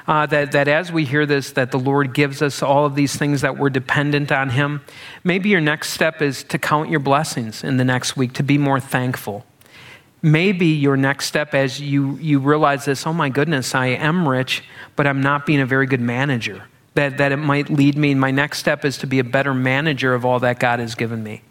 uh, 0.07 0.25
that, 0.25 0.51
that 0.51 0.67
as 0.67 0.91
we 0.91 1.05
hear 1.05 1.25
this, 1.25 1.51
that 1.51 1.71
the 1.71 1.79
Lord 1.79 2.13
gives 2.13 2.41
us 2.41 2.61
all 2.61 2.85
of 2.85 2.95
these 2.95 3.15
things 3.15 3.41
that 3.41 3.57
we're 3.57 3.69
dependent 3.69 4.31
on 4.31 4.49
Him. 4.49 4.81
Maybe 5.23 5.49
your 5.49 5.61
next 5.61 5.91
step 5.91 6.21
is 6.21 6.43
to 6.45 6.57
count 6.57 6.89
your 6.89 6.99
blessings 6.99 7.63
in 7.63 7.77
the 7.77 7.85
next 7.85 8.17
week, 8.17 8.33
to 8.33 8.43
be 8.43 8.57
more 8.57 8.79
thankful. 8.79 9.45
Maybe 10.21 10.67
your 10.67 10.97
next 10.97 11.25
step 11.25 11.53
as 11.53 11.79
you, 11.79 12.17
you 12.17 12.39
realize 12.39 12.85
this, 12.85 13.07
oh 13.07 13.13
my 13.13 13.29
goodness, 13.29 13.73
I 13.73 13.87
am 13.87 14.27
rich, 14.27 14.63
but 14.95 15.07
I'm 15.07 15.21
not 15.21 15.45
being 15.45 15.61
a 15.61 15.65
very 15.65 15.87
good 15.87 16.01
manager. 16.01 16.63
That, 16.93 17.17
that 17.17 17.31
it 17.31 17.37
might 17.37 17.69
lead 17.69 17.97
me, 17.97 18.13
my 18.13 18.31
next 18.31 18.59
step 18.59 18.83
is 18.83 18.97
to 18.97 19.07
be 19.07 19.19
a 19.19 19.23
better 19.23 19.53
manager 19.53 20.13
of 20.13 20.25
all 20.25 20.39
that 20.41 20.59
God 20.59 20.79
has 20.79 20.93
given 20.93 21.23
me. 21.23 21.41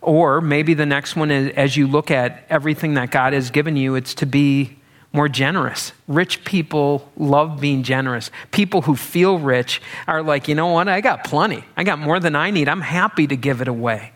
Or 0.00 0.40
maybe 0.40 0.74
the 0.74 0.86
next 0.86 1.16
one 1.16 1.30
is 1.30 1.52
as 1.54 1.76
you 1.76 1.86
look 1.86 2.10
at 2.10 2.44
everything 2.48 2.94
that 2.94 3.10
God 3.10 3.32
has 3.32 3.50
given 3.50 3.76
you, 3.76 3.94
it's 3.94 4.14
to 4.14 4.26
be 4.26 4.78
more 5.12 5.28
generous. 5.28 5.92
Rich 6.06 6.44
people 6.44 7.10
love 7.16 7.60
being 7.60 7.82
generous. 7.82 8.30
People 8.50 8.82
who 8.82 8.94
feel 8.94 9.38
rich 9.38 9.80
are 10.06 10.22
like, 10.22 10.48
you 10.48 10.54
know 10.54 10.68
what? 10.68 10.88
I 10.88 11.00
got 11.00 11.24
plenty. 11.24 11.64
I 11.76 11.84
got 11.84 11.98
more 11.98 12.20
than 12.20 12.36
I 12.36 12.50
need. 12.50 12.68
I'm 12.68 12.80
happy 12.80 13.26
to 13.26 13.36
give 13.36 13.60
it 13.60 13.68
away. 13.68 14.12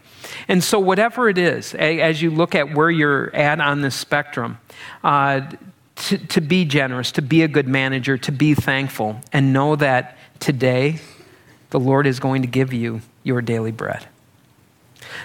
And 0.49 0.63
so, 0.63 0.79
whatever 0.79 1.29
it 1.29 1.39
is, 1.39 1.75
as 1.75 2.23
you 2.23 2.31
look 2.31 2.55
at 2.55 2.75
where 2.75 2.91
you're 2.91 3.35
at 3.35 3.61
on 3.61 3.81
this 3.81 3.95
spectrum, 3.95 4.59
uh, 5.03 5.43
to, 5.97 6.19
to 6.19 6.41
be 6.41 6.65
generous, 6.65 7.13
to 7.13 7.23
be 7.23 7.43
a 7.43 7.49
good 7.49 7.69
manager, 7.69 8.17
to 8.19 8.33
be 8.33 8.55
thankful, 8.55 9.21
and 9.33 9.53
know 9.53 9.77
that 9.77 10.17
today 10.41 11.01
the 11.71 11.81
Lord 11.81 12.07
is 12.07 12.19
going 12.19 12.43
to 12.43 12.49
give 12.49 12.73
you 12.73 13.03
your 13.23 13.41
daily 13.41 13.73
bread. 13.73 14.07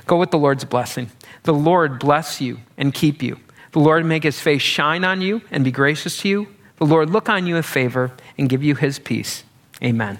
Go 0.05 0.17
with 0.17 0.31
the 0.31 0.37
Lord's 0.37 0.65
blessing. 0.65 1.11
The 1.43 1.53
Lord 1.53 1.99
bless 1.99 2.41
you 2.41 2.59
and 2.77 2.93
keep 2.93 3.21
you. 3.21 3.39
The 3.71 3.79
Lord 3.79 4.05
make 4.05 4.23
his 4.23 4.39
face 4.39 4.61
shine 4.61 5.03
on 5.03 5.21
you 5.21 5.41
and 5.51 5.63
be 5.63 5.71
gracious 5.71 6.21
to 6.21 6.29
you. 6.29 6.47
The 6.77 6.85
Lord 6.85 7.09
look 7.09 7.29
on 7.29 7.47
you 7.47 7.55
with 7.55 7.65
favor 7.65 8.11
and 8.37 8.49
give 8.49 8.63
you 8.63 8.75
his 8.75 8.99
peace. 8.99 9.43
Amen. 9.83 10.19